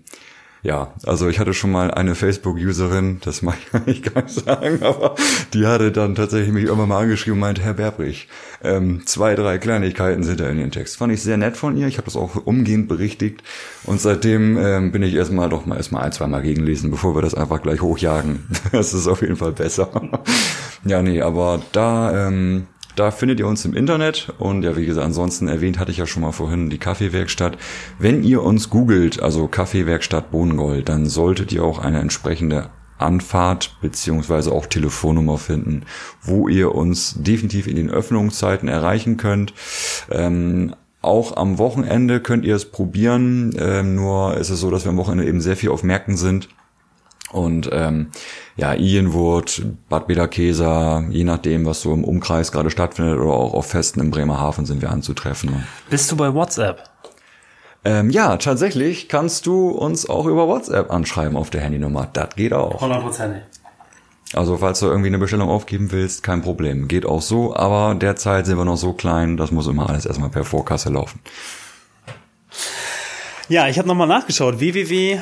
ja, 0.66 0.92
also 1.05 1.29
ich 1.29 1.38
hatte 1.38 1.55
schon 1.55 1.70
mal 1.70 1.92
eine 1.92 2.16
Facebook-Userin, 2.16 3.20
das 3.24 3.40
mag 3.40 3.57
ich 3.87 4.02
gar 4.14 4.24
nicht 4.24 4.35
sagen, 4.35 4.83
aber 4.83 5.14
die 5.55 5.64
hatte 5.64 5.92
dann 5.92 6.16
tatsächlich 6.16 6.52
mich 6.52 6.64
irgendwann 6.64 6.88
mal 6.88 7.02
angeschrieben 7.02 7.35
und 7.35 7.40
meinte, 7.40 7.62
Herr 7.62 7.74
Berbrich, 7.74 8.29
ähm, 8.64 9.02
zwei, 9.07 9.37
drei 9.37 9.59
Kleinigkeiten 9.59 10.24
sind 10.24 10.40
da 10.40 10.48
in 10.48 10.59
Ihrem 10.59 10.72
Text. 10.72 10.96
Fand 10.96 11.12
ich 11.12 11.22
sehr 11.22 11.37
nett 11.37 11.57
von 11.57 11.76
ihr, 11.76 11.87
ich 11.87 11.98
habe 11.98 12.07
das 12.07 12.16
auch 12.16 12.35
umgehend 12.46 12.88
berichtigt 12.88 13.44
und 13.85 14.00
seitdem 14.00 14.59
ähm, 14.59 14.90
bin 14.90 15.05
ich 15.05 15.14
erstmal 15.14 15.48
doch 15.48 15.66
mal 15.66 15.76
erstmal 15.76 16.02
ein, 16.02 16.12
zwei 16.12 16.26
Mal 16.26 16.42
gegenlesen, 16.42 16.90
bevor 16.90 17.14
wir 17.14 17.22
das 17.22 17.35
einfach 17.35 17.62
gleich 17.62 17.81
hochjagen. 17.81 18.46
Das 18.72 18.92
ist 18.92 19.07
auf 19.07 19.22
jeden 19.22 19.37
Fall 19.37 19.52
besser. 19.52 19.88
ja, 20.85 21.00
nee, 21.00 21.22
aber 21.22 21.62
da 21.72 22.26
ähm, 22.26 22.66
da 22.96 23.11
findet 23.11 23.38
ihr 23.38 23.46
uns 23.46 23.64
im 23.64 23.74
Internet 23.74 24.32
und 24.38 24.62
ja, 24.62 24.76
wie 24.76 24.87
gesagt, 24.87 25.06
ansonsten 25.06 25.48
erwähnt 25.48 25.78
hatte 25.78 25.90
ich 25.90 25.98
ja 25.98 26.06
schon 26.06 26.22
mal 26.22 26.32
vorhin 26.32 26.70
die 26.70 26.78
Kaffeewerkstatt. 26.78 27.59
Wenn 27.98 28.24
ihr 28.24 28.42
uns 28.42 28.70
googelt, 28.70 29.22
also 29.22 29.46
Kaffeewerkstatt 29.46 30.30
Bohnengold, 30.30 30.88
dann 30.88 31.06
solltet 31.06 31.52
ihr 31.52 31.62
auch 31.62 31.78
eine 31.78 32.00
entsprechende 32.00 32.70
Anfahrt 32.98 33.76
beziehungsweise 33.82 34.50
auch 34.52 34.66
Telefonnummer 34.66 35.37
finden, 35.37 35.82
wo 36.22 36.48
ihr 36.48 36.74
uns 36.74 37.14
definitiv 37.18 37.66
in 37.66 37.76
den 37.76 37.90
Öffnungszeiten 37.90 38.68
erreichen 38.68 39.18
könnt. 39.18 39.52
Ähm, 40.11 40.74
auch 41.02 41.37
am 41.37 41.59
Wochenende 41.59 42.20
könnt 42.20 42.44
ihr 42.46 42.56
es 42.56 42.64
probieren, 42.64 43.54
ähm, 43.59 43.94
nur 43.94 44.38
ist 44.38 44.50
es 44.50 44.61
so, 44.61 44.70
dass 44.70 44.85
wir 44.85 44.90
am 44.90 44.96
Wochenende 44.96 45.26
eben 45.26 45.42
sehr 45.42 45.56
viel 45.56 45.68
auf 45.68 45.82
Märkten 45.82 46.16
sind 46.16 46.48
und 47.37 47.68
ähm, 47.70 48.09
ja, 48.57 48.72
Ienwurt, 48.72 49.62
Bad 49.90 50.07
Bederkesa, 50.07 51.05
je 51.11 51.25
nachdem, 51.25 51.66
was 51.66 51.83
so 51.83 51.92
im 51.92 52.03
Umkreis 52.03 52.51
gerade 52.51 52.70
stattfindet 52.70 53.18
oder 53.18 53.33
auch 53.33 53.53
auf 53.53 53.66
Festen 53.66 54.01
in 54.01 54.11
Bremerhaven 54.11 54.64
sind 54.64 54.81
wir 54.81 54.90
anzutreffen. 54.90 55.66
Bist 55.90 56.11
du 56.11 56.16
bei 56.16 56.33
WhatsApp? 56.33 56.88
Ähm, 57.85 58.11
ja, 58.11 58.38
tatsächlich 58.38 59.09
kannst 59.09 59.46
du 59.46 59.68
uns 59.68 60.09
auch 60.09 60.25
über 60.27 60.49
WhatsApp 60.49 60.90
anschreiben 60.90 61.37
auf 61.37 61.51
der 61.51 61.61
Handynummer. 61.61 62.09
Das 62.11 62.35
geht 62.35 62.55
auch. 62.55 62.83
100%. 62.83 63.35
Also 64.33 64.57
falls 64.57 64.81
du 64.81 64.87
irgendwie 64.87 65.09
eine 65.09 65.18
Bestellung 65.18 65.51
aufgeben 65.51 65.92
willst, 65.92 66.22
kein 66.22 66.40
Problem. 66.42 66.88
Geht 66.88 67.05
auch 67.05 67.22
so, 67.22 67.55
aber 67.55 67.94
derzeit 67.94 68.46
sind 68.46 68.57
wir 68.57 68.64
noch 68.64 68.77
so 68.77 68.94
klein, 68.94 69.37
das 69.37 69.53
muss 69.53 69.68
immer 69.68 69.88
alles 69.88 70.07
erstmal 70.07 70.31
per 70.31 70.44
Vorkasse 70.44 70.88
laufen. 70.88 71.20
Ja, 73.49 73.68
ich 73.68 73.79
habe 73.79 73.87
nochmal 73.87 74.09
nachgeschaut. 74.09 74.59
www 74.59 75.20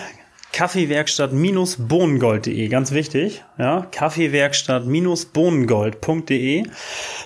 Kaffeewerkstatt-bohnengold.de, 0.54 2.68
ganz 2.68 2.92
wichtig, 2.92 3.42
ja, 3.58 3.88
Kaffeewerkstatt-bohnengold.de. 3.90 6.62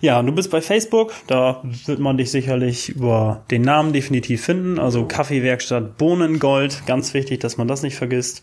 Ja, 0.00 0.22
du 0.22 0.32
bist 0.32 0.50
bei 0.50 0.62
Facebook, 0.62 1.12
da 1.26 1.62
wird 1.84 1.98
man 1.98 2.16
dich 2.16 2.30
sicherlich 2.30 2.88
über 2.88 3.44
den 3.50 3.60
Namen 3.60 3.92
definitiv 3.92 4.46
finden, 4.46 4.78
also 4.78 5.04
Kaffeewerkstatt 5.04 5.98
Bohnengold, 5.98 6.86
ganz 6.86 7.12
wichtig, 7.12 7.40
dass 7.40 7.58
man 7.58 7.68
das 7.68 7.82
nicht 7.82 7.96
vergisst. 7.96 8.42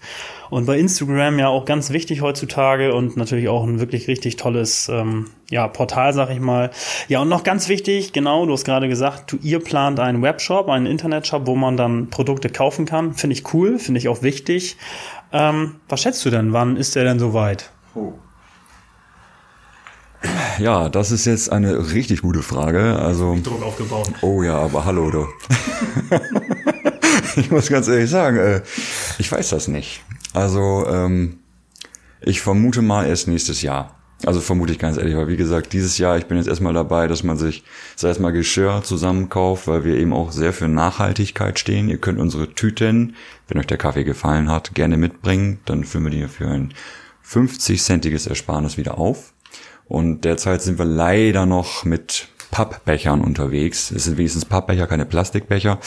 Und 0.51 0.67
bei 0.67 0.77
Instagram 0.77 1.39
ja 1.39 1.47
auch 1.47 1.65
ganz 1.65 1.89
wichtig 1.89 2.21
heutzutage 2.21 2.93
und 2.93 3.17
natürlich 3.17 3.49
auch 3.49 3.63
ein 3.63 3.79
wirklich 3.79 4.07
richtig 4.07 4.35
tolles 4.35 4.87
ähm, 4.89 5.31
ja, 5.49 5.67
Portal, 5.67 6.13
sag 6.13 6.29
ich 6.29 6.39
mal. 6.39 6.71
Ja, 7.07 7.21
und 7.21 7.29
noch 7.29 7.43
ganz 7.43 7.69
wichtig, 7.69 8.13
genau, 8.13 8.45
du 8.45 8.53
hast 8.53 8.65
gerade 8.65 8.87
gesagt, 8.87 9.31
du, 9.31 9.37
ihr 9.41 9.59
plant 9.59 9.99
einen 9.99 10.21
Webshop, 10.21 10.69
einen 10.69 10.85
Internetshop, 10.85 11.47
wo 11.47 11.55
man 11.55 11.77
dann 11.77 12.09
Produkte 12.09 12.49
kaufen 12.49 12.85
kann. 12.85 13.13
Finde 13.13 13.35
ich 13.35 13.53
cool, 13.53 13.79
finde 13.79 13.99
ich 13.99 14.07
auch 14.07 14.21
wichtig. 14.21 14.74
Ähm, 15.31 15.75
was 15.89 16.01
schätzt 16.01 16.23
du 16.25 16.29
denn? 16.29 16.53
Wann 16.53 16.77
ist 16.77 16.95
der 16.95 17.03
denn 17.03 17.19
soweit? 17.19 17.71
Oh. 17.93 18.13
Ja, 20.59 20.89
das 20.89 21.11
ist 21.11 21.25
jetzt 21.25 21.51
eine 21.51 21.93
richtig 21.93 22.21
gute 22.21 22.41
Frage. 22.41 22.97
Also 22.97 23.37
Druck 23.43 23.63
aufgebaut. 23.63 24.09
Oh 24.21 24.43
ja, 24.43 24.57
aber 24.57 24.85
hallo 24.85 25.11
du. 25.11 25.27
ich 27.35 27.51
muss 27.51 27.69
ganz 27.69 27.87
ehrlich 27.87 28.09
sagen, 28.09 28.37
äh, 28.37 28.61
ich 29.17 29.31
weiß 29.31 29.49
das 29.49 29.67
nicht. 29.67 30.01
Also 30.33 30.85
ähm, 30.87 31.39
ich 32.21 32.41
vermute 32.41 32.81
mal 32.81 33.05
erst 33.05 33.27
nächstes 33.27 33.61
Jahr. 33.61 33.95
Also 34.23 34.39
vermute 34.39 34.71
ich 34.71 34.79
ganz 34.79 34.97
ehrlich, 34.97 35.15
weil 35.15 35.27
wie 35.27 35.35
gesagt, 35.35 35.73
dieses 35.73 35.97
Jahr, 35.97 36.17
ich 36.17 36.25
bin 36.25 36.37
jetzt 36.37 36.47
erstmal 36.47 36.73
dabei, 36.73 37.07
dass 37.07 37.23
man 37.23 37.37
sich, 37.37 37.63
sei 37.95 38.09
es 38.09 38.19
mal 38.19 38.31
Geschirr 38.31 38.81
zusammenkauft, 38.83 39.67
weil 39.67 39.83
wir 39.83 39.95
eben 39.97 40.13
auch 40.13 40.31
sehr 40.31 40.53
für 40.53 40.67
Nachhaltigkeit 40.67 41.59
stehen. 41.59 41.89
Ihr 41.89 41.97
könnt 41.97 42.19
unsere 42.19 42.53
Tüten, 42.53 43.15
wenn 43.47 43.59
euch 43.59 43.67
der 43.67 43.77
Kaffee 43.77 44.05
gefallen 44.05 44.49
hat, 44.49 44.73
gerne 44.73 44.97
mitbringen. 44.97 45.59
Dann 45.65 45.83
füllen 45.83 46.05
wir 46.05 46.11
die 46.11 46.27
für 46.27 46.47
ein 46.47 46.73
50-centiges 47.27 48.27
Ersparnis 48.27 48.77
wieder 48.77 48.97
auf. 48.97 49.33
Und 49.87 50.21
derzeit 50.21 50.61
sind 50.61 50.79
wir 50.79 50.85
leider 50.85 51.45
noch 51.45 51.83
mit 51.83 52.29
Pappbechern 52.51 53.21
unterwegs. 53.21 53.91
Es 53.91 54.05
sind 54.05 54.17
wenigstens 54.17 54.45
Pappbecher, 54.45 54.87
keine 54.87 55.05
Plastikbecher. 55.05 55.79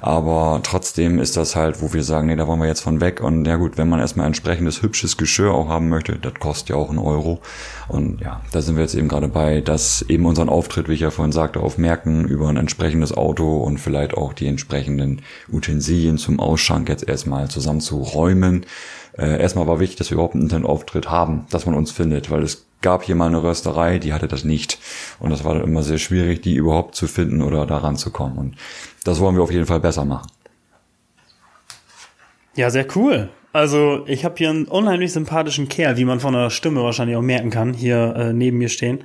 Aber 0.00 0.60
trotzdem 0.62 1.18
ist 1.18 1.36
das 1.36 1.56
halt, 1.56 1.82
wo 1.82 1.92
wir 1.92 2.02
sagen, 2.02 2.28
nee, 2.28 2.36
da 2.36 2.46
wollen 2.46 2.60
wir 2.60 2.66
jetzt 2.66 2.80
von 2.80 3.00
weg. 3.00 3.20
Und 3.20 3.46
ja 3.46 3.56
gut, 3.56 3.76
wenn 3.76 3.88
man 3.88 4.00
erstmal 4.00 4.26
entsprechendes 4.26 4.82
hübsches 4.82 5.16
Geschirr 5.16 5.52
auch 5.52 5.68
haben 5.68 5.88
möchte, 5.88 6.16
das 6.16 6.34
kostet 6.34 6.70
ja 6.70 6.76
auch 6.76 6.90
einen 6.90 6.98
Euro. 6.98 7.40
Und 7.88 8.20
ja, 8.20 8.40
da 8.52 8.62
sind 8.62 8.76
wir 8.76 8.82
jetzt 8.82 8.94
eben 8.94 9.08
gerade 9.08 9.28
bei, 9.28 9.60
dass 9.60 10.02
eben 10.02 10.26
unseren 10.26 10.48
Auftritt, 10.48 10.88
wie 10.88 10.94
ich 10.94 11.00
ja 11.00 11.10
vorhin 11.10 11.32
sagte, 11.32 11.60
auf 11.60 11.78
Märkten 11.78 12.26
über 12.26 12.48
ein 12.48 12.56
entsprechendes 12.56 13.12
Auto 13.12 13.58
und 13.58 13.78
vielleicht 13.78 14.14
auch 14.14 14.32
die 14.32 14.46
entsprechenden 14.46 15.22
Utensilien 15.50 16.18
zum 16.18 16.40
Ausschank 16.40 16.88
jetzt 16.88 17.08
erstmal 17.08 17.48
zusammen 17.48 17.80
zu 17.80 17.98
räumen. 18.02 18.66
Äh, 19.16 19.40
erstmal 19.40 19.66
war 19.66 19.80
wichtig, 19.80 19.96
dass 19.96 20.10
wir 20.10 20.16
überhaupt 20.16 20.34
einen 20.34 20.44
Internetauftritt 20.44 21.10
haben, 21.10 21.46
dass 21.50 21.66
man 21.66 21.74
uns 21.74 21.90
findet, 21.90 22.30
weil 22.30 22.42
es 22.42 22.65
gab 22.82 23.02
hier 23.02 23.14
mal 23.14 23.26
eine 23.26 23.42
Rösterei, 23.42 23.98
die 23.98 24.12
hatte 24.12 24.28
das 24.28 24.44
nicht. 24.44 24.78
Und 25.18 25.30
das 25.30 25.44
war 25.44 25.54
dann 25.54 25.64
immer 25.64 25.82
sehr 25.82 25.98
schwierig, 25.98 26.42
die 26.42 26.54
überhaupt 26.54 26.94
zu 26.94 27.06
finden 27.06 27.42
oder 27.42 27.66
daran 27.66 27.96
zu 27.96 28.10
kommen. 28.10 28.38
Und 28.38 28.56
das 29.04 29.20
wollen 29.20 29.36
wir 29.36 29.42
auf 29.42 29.52
jeden 29.52 29.66
Fall 29.66 29.80
besser 29.80 30.04
machen. 30.04 30.30
Ja, 32.54 32.70
sehr 32.70 32.86
cool. 32.96 33.28
Also 33.52 34.04
ich 34.06 34.24
habe 34.24 34.34
hier 34.36 34.50
einen 34.50 34.66
unheimlich 34.66 35.12
sympathischen 35.12 35.68
Kerl, 35.68 35.96
wie 35.96 36.04
man 36.04 36.20
von 36.20 36.34
der 36.34 36.50
Stimme 36.50 36.82
wahrscheinlich 36.82 37.16
auch 37.16 37.22
merken 37.22 37.50
kann, 37.50 37.72
hier 37.72 38.14
äh, 38.16 38.32
neben 38.32 38.58
mir 38.58 38.68
stehen. 38.68 39.00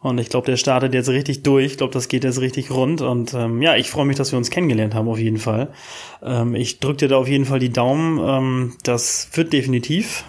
Und 0.00 0.18
ich 0.18 0.28
glaube, 0.28 0.46
der 0.46 0.58
startet 0.58 0.92
jetzt 0.92 1.08
richtig 1.08 1.42
durch. 1.44 1.64
Ich 1.64 1.76
glaube, 1.78 1.92
das 1.94 2.08
geht 2.08 2.24
jetzt 2.24 2.40
richtig 2.40 2.70
rund. 2.70 3.00
Und 3.00 3.32
ähm, 3.32 3.62
ja, 3.62 3.74
ich 3.74 3.88
freue 3.88 4.04
mich, 4.04 4.16
dass 4.16 4.32
wir 4.32 4.36
uns 4.36 4.50
kennengelernt 4.50 4.94
haben, 4.94 5.08
auf 5.08 5.18
jeden 5.18 5.38
Fall. 5.38 5.72
Ähm, 6.22 6.54
ich 6.54 6.78
drücke 6.78 6.98
dir 6.98 7.08
da 7.08 7.16
auf 7.16 7.26
jeden 7.26 7.46
Fall 7.46 7.58
die 7.58 7.72
Daumen. 7.72 8.18
Ähm, 8.18 8.76
das 8.82 9.30
wird 9.32 9.52
definitiv. 9.54 10.24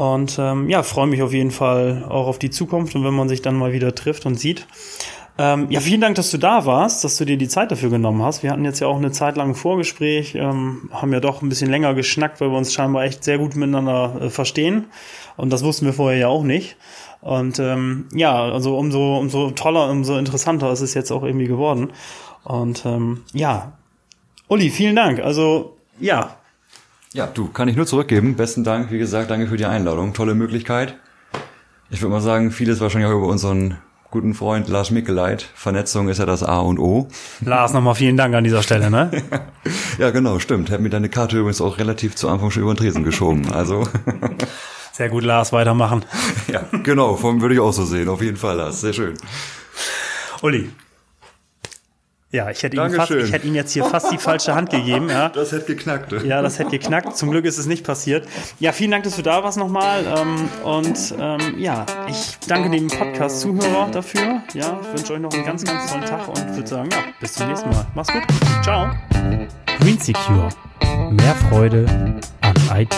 Und 0.00 0.38
ähm, 0.38 0.70
ja, 0.70 0.82
freue 0.82 1.06
mich 1.06 1.20
auf 1.20 1.34
jeden 1.34 1.50
Fall 1.50 2.06
auch 2.08 2.26
auf 2.26 2.38
die 2.38 2.48
Zukunft 2.48 2.94
und 2.94 3.04
wenn 3.04 3.12
man 3.12 3.28
sich 3.28 3.42
dann 3.42 3.54
mal 3.54 3.74
wieder 3.74 3.94
trifft 3.94 4.24
und 4.24 4.36
sieht. 4.36 4.66
Ähm, 5.36 5.66
ja, 5.68 5.80
vielen 5.80 6.00
Dank, 6.00 6.14
dass 6.14 6.30
du 6.30 6.38
da 6.38 6.64
warst, 6.64 7.04
dass 7.04 7.18
du 7.18 7.26
dir 7.26 7.36
die 7.36 7.48
Zeit 7.48 7.70
dafür 7.70 7.90
genommen 7.90 8.22
hast. 8.22 8.42
Wir 8.42 8.50
hatten 8.50 8.64
jetzt 8.64 8.80
ja 8.80 8.86
auch 8.86 8.96
eine 8.96 9.12
Zeit 9.12 9.36
lang 9.36 9.50
ein 9.50 9.54
Vorgespräch, 9.54 10.36
ähm, 10.36 10.88
haben 10.90 11.12
ja 11.12 11.20
doch 11.20 11.42
ein 11.42 11.50
bisschen 11.50 11.68
länger 11.68 11.92
geschnackt, 11.92 12.40
weil 12.40 12.48
wir 12.50 12.56
uns 12.56 12.72
scheinbar 12.72 13.04
echt 13.04 13.24
sehr 13.24 13.36
gut 13.36 13.56
miteinander 13.56 14.22
äh, 14.22 14.30
verstehen. 14.30 14.86
Und 15.36 15.52
das 15.52 15.62
wussten 15.62 15.84
wir 15.84 15.92
vorher 15.92 16.18
ja 16.18 16.28
auch 16.28 16.44
nicht. 16.44 16.78
Und 17.20 17.58
ähm, 17.58 18.08
ja, 18.14 18.42
also 18.42 18.78
umso, 18.78 19.18
umso 19.18 19.50
toller, 19.50 19.90
umso 19.90 20.16
interessanter 20.16 20.72
ist 20.72 20.80
es 20.80 20.94
jetzt 20.94 21.10
auch 21.10 21.24
irgendwie 21.24 21.46
geworden. 21.46 21.90
Und 22.44 22.86
ähm, 22.86 23.24
ja, 23.34 23.72
Uli, 24.48 24.70
vielen 24.70 24.96
Dank. 24.96 25.20
Also 25.20 25.76
ja, 26.00 26.39
ja, 27.12 27.26
du, 27.26 27.48
kann 27.48 27.68
ich 27.68 27.76
nur 27.76 27.86
zurückgeben. 27.86 28.36
Besten 28.36 28.62
Dank, 28.62 28.90
wie 28.92 28.98
gesagt, 28.98 29.30
danke 29.30 29.48
für 29.48 29.56
die 29.56 29.64
Einladung. 29.64 30.14
Tolle 30.14 30.34
Möglichkeit. 30.34 30.96
Ich 31.90 32.00
würde 32.02 32.12
mal 32.12 32.20
sagen, 32.20 32.52
vieles 32.52 32.80
wahrscheinlich 32.80 33.10
auch 33.10 33.16
über 33.16 33.26
unseren 33.26 33.78
guten 34.12 34.34
Freund 34.34 34.68
Lars 34.68 34.92
Mickeleit. 34.92 35.48
Vernetzung 35.54 36.08
ist 36.08 36.18
ja 36.18 36.26
das 36.26 36.44
A 36.44 36.60
und 36.60 36.78
O. 36.78 37.08
Lars, 37.40 37.72
nochmal 37.72 37.96
vielen 37.96 38.16
Dank 38.16 38.34
an 38.34 38.44
dieser 38.44 38.62
Stelle, 38.62 38.90
ne? 38.90 39.10
ja, 39.98 40.10
genau, 40.10 40.38
stimmt. 40.38 40.70
Hat 40.70 40.80
mir 40.80 40.90
deine 40.90 41.08
Karte 41.08 41.36
übrigens 41.38 41.60
auch 41.60 41.78
relativ 41.78 42.14
zu 42.14 42.28
Anfang 42.28 42.52
schon 42.52 42.62
über 42.62 42.74
den 42.74 42.78
Tresen 42.78 43.02
geschoben. 43.02 43.52
Also. 43.52 43.84
Sehr 44.92 45.08
gut, 45.08 45.24
Lars, 45.24 45.52
weitermachen. 45.52 46.04
ja, 46.46 46.62
genau, 46.84 47.20
würde 47.22 47.54
ich 47.54 47.60
auch 47.60 47.72
so 47.72 47.84
sehen. 47.84 48.08
Auf 48.08 48.22
jeden 48.22 48.36
Fall, 48.36 48.56
Lars. 48.56 48.80
Sehr 48.80 48.92
schön. 48.92 49.14
Uli, 50.42 50.70
ja, 52.32 52.48
ich 52.48 52.62
hätte, 52.62 52.76
ihm 52.76 52.92
fast, 52.92 53.10
ich 53.10 53.32
hätte 53.32 53.46
ihm 53.46 53.54
jetzt 53.56 53.72
hier 53.72 53.84
fast 53.84 54.12
die 54.12 54.18
falsche 54.18 54.54
Hand 54.54 54.70
gegeben. 54.70 55.08
Ja. 55.08 55.30
Das 55.40 55.52
hätte 55.52 55.74
geknackt. 55.74 56.12
Ja, 56.24 56.42
das 56.42 56.58
hätte 56.58 56.70
geknackt. 56.70 57.16
Zum 57.16 57.30
Glück 57.30 57.44
ist 57.44 57.58
es 57.58 57.66
nicht 57.66 57.84
passiert. 57.84 58.26
Ja, 58.58 58.72
vielen 58.72 58.90
Dank, 58.90 59.04
dass 59.04 59.16
du 59.16 59.22
da 59.22 59.42
warst 59.42 59.58
nochmal. 59.58 60.04
Ähm, 60.04 60.48
und 60.64 61.14
ähm, 61.18 61.58
ja, 61.58 61.86
ich 62.08 62.36
danke 62.46 62.70
dem 62.70 62.88
Podcast-Zuhörer 62.88 63.90
dafür. 63.90 64.42
Ja, 64.54 64.80
ich 64.82 64.98
wünsche 64.98 65.14
euch 65.14 65.20
noch 65.20 65.32
einen 65.32 65.44
ganz, 65.44 65.64
ganz 65.64 65.90
tollen 65.90 66.04
Tag 66.04 66.28
und 66.28 66.54
würde 66.54 66.68
sagen, 66.68 66.90
ja, 66.92 66.98
bis 67.20 67.32
zum 67.34 67.48
nächsten 67.48 67.70
Mal. 67.70 67.86
Mach's 67.94 68.12
gut. 68.12 68.22
Ciao. 68.62 68.90
Green 69.80 69.98
Secure. 69.98 70.48
Mehr 71.10 71.34
Freude 71.48 71.86
an 72.42 72.54
IT. 72.74 72.94